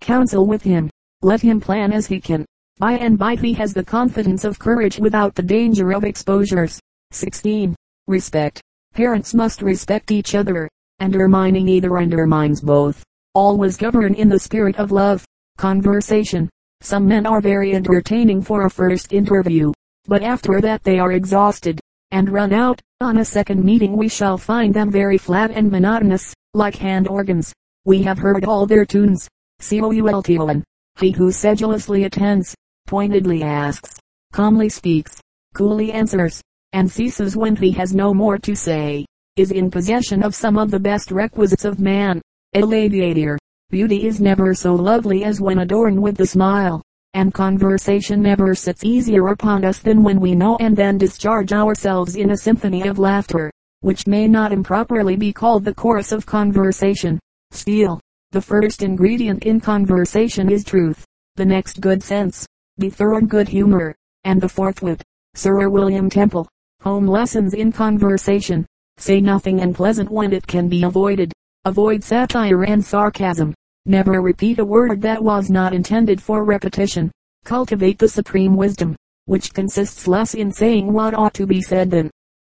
Counsel 0.00 0.46
with 0.46 0.62
him. 0.62 0.88
Let 1.22 1.40
him 1.40 1.60
plan 1.60 1.92
as 1.92 2.06
he 2.06 2.20
can. 2.20 2.44
By 2.78 2.92
and 2.92 3.18
by 3.18 3.34
he 3.34 3.52
has 3.54 3.74
the 3.74 3.84
confidence 3.84 4.44
of 4.44 4.58
courage 4.58 4.98
without 4.98 5.34
the 5.34 5.42
danger 5.42 5.92
of 5.92 6.04
exposures. 6.04 6.78
16. 7.10 7.74
Respect. 8.06 8.60
Parents 8.94 9.34
must 9.34 9.62
respect 9.62 10.10
each 10.10 10.34
other. 10.34 10.68
Undermining 11.00 11.68
either 11.68 11.98
undermines 11.98 12.60
both. 12.60 13.02
Always 13.34 13.76
govern 13.76 14.14
in 14.14 14.28
the 14.28 14.38
spirit 14.38 14.76
of 14.76 14.92
love. 14.92 15.24
Conversation. 15.56 16.48
Some 16.80 17.08
men 17.08 17.26
are 17.26 17.40
very 17.40 17.74
entertaining 17.74 18.40
for 18.40 18.64
a 18.64 18.70
first 18.70 19.12
interview, 19.12 19.72
but 20.06 20.22
after 20.22 20.60
that 20.60 20.84
they 20.84 21.00
are 21.00 21.12
exhausted, 21.12 21.80
and 22.10 22.30
run 22.30 22.52
out. 22.52 22.80
On 23.00 23.18
a 23.18 23.24
second 23.24 23.64
meeting 23.64 23.96
we 23.96 24.08
shall 24.08 24.36
find 24.38 24.74
them 24.74 24.90
very 24.90 25.18
flat 25.18 25.50
and 25.50 25.70
monotonous, 25.70 26.34
like 26.54 26.76
hand 26.76 27.06
organs. 27.08 27.52
We 27.84 28.02
have 28.02 28.18
heard 28.18 28.44
all 28.44 28.66
their 28.66 28.84
tunes. 28.84 29.28
C-O-U-L-T-O-N. 29.60 30.64
He 31.00 31.10
who 31.10 31.30
sedulously 31.30 32.04
attends, 32.04 32.54
pointedly 32.86 33.42
asks, 33.42 33.98
calmly 34.32 34.68
speaks, 34.68 35.20
coolly 35.54 35.92
answers, 35.92 36.42
and 36.72 36.90
ceases 36.90 37.36
when 37.36 37.56
he 37.56 37.70
has 37.72 37.94
no 37.94 38.12
more 38.12 38.38
to 38.38 38.54
say, 38.54 39.06
is 39.36 39.52
in 39.52 39.70
possession 39.70 40.22
of 40.22 40.34
some 40.34 40.58
of 40.58 40.70
the 40.70 40.80
best 40.80 41.10
requisites 41.10 41.64
of 41.64 41.78
man. 41.78 42.20
Lavater. 42.54 43.38
Beauty 43.70 44.06
is 44.06 44.20
never 44.20 44.54
so 44.54 44.74
lovely 44.74 45.24
as 45.24 45.40
when 45.40 45.58
adorned 45.58 46.02
with 46.02 46.16
the 46.16 46.26
smile, 46.26 46.82
and 47.14 47.32
conversation 47.34 48.22
never 48.22 48.54
sits 48.54 48.84
easier 48.84 49.28
upon 49.28 49.64
us 49.64 49.78
than 49.78 50.02
when 50.02 50.20
we 50.20 50.34
know 50.34 50.56
and 50.60 50.76
then 50.76 50.98
discharge 50.98 51.52
ourselves 51.52 52.16
in 52.16 52.30
a 52.30 52.36
symphony 52.36 52.86
of 52.86 52.98
laughter, 52.98 53.50
which 53.80 54.06
may 54.06 54.28
not 54.28 54.52
improperly 54.52 55.16
be 55.16 55.32
called 55.32 55.64
the 55.64 55.74
chorus 55.74 56.12
of 56.12 56.26
conversation. 56.26 57.18
Steele. 57.50 58.00
The 58.32 58.42
first 58.42 58.82
ingredient 58.82 59.44
in 59.44 59.58
conversation 59.58 60.50
is 60.50 60.62
truth, 60.62 61.06
the 61.36 61.46
next 61.46 61.80
good 61.80 62.02
sense, 62.02 62.46
the 62.76 62.90
third 62.90 63.28
good 63.28 63.48
humor, 63.48 63.94
and 64.24 64.40
the 64.40 64.48
fourth 64.48 64.82
wit. 64.82 65.02
Sir 65.34 65.68
William 65.68 66.10
Temple. 66.10 66.46
Home 66.82 67.06
lessons 67.06 67.54
in 67.54 67.72
conversation. 67.72 68.66
Say 68.98 69.20
nothing 69.20 69.60
unpleasant 69.60 70.10
when 70.10 70.32
it 70.32 70.46
can 70.46 70.68
be 70.68 70.82
avoided. 70.82 71.32
Avoid 71.64 72.04
satire 72.04 72.64
and 72.64 72.84
sarcasm. 72.84 73.54
Never 73.90 74.20
repeat 74.20 74.58
a 74.58 74.64
word 74.66 75.00
that 75.00 75.24
was 75.24 75.48
not 75.48 75.72
intended 75.72 76.20
for 76.20 76.44
repetition. 76.44 77.10
Cultivate 77.46 77.98
the 77.98 78.06
supreme 78.06 78.54
wisdom, 78.54 78.94
which 79.24 79.54
consists 79.54 80.06
less 80.06 80.34
in 80.34 80.52
saying 80.52 80.92
what 80.92 81.14
ought 81.14 81.32
to 81.32 81.46
be 81.46 81.62
said 81.62 81.90
than 81.90 82.10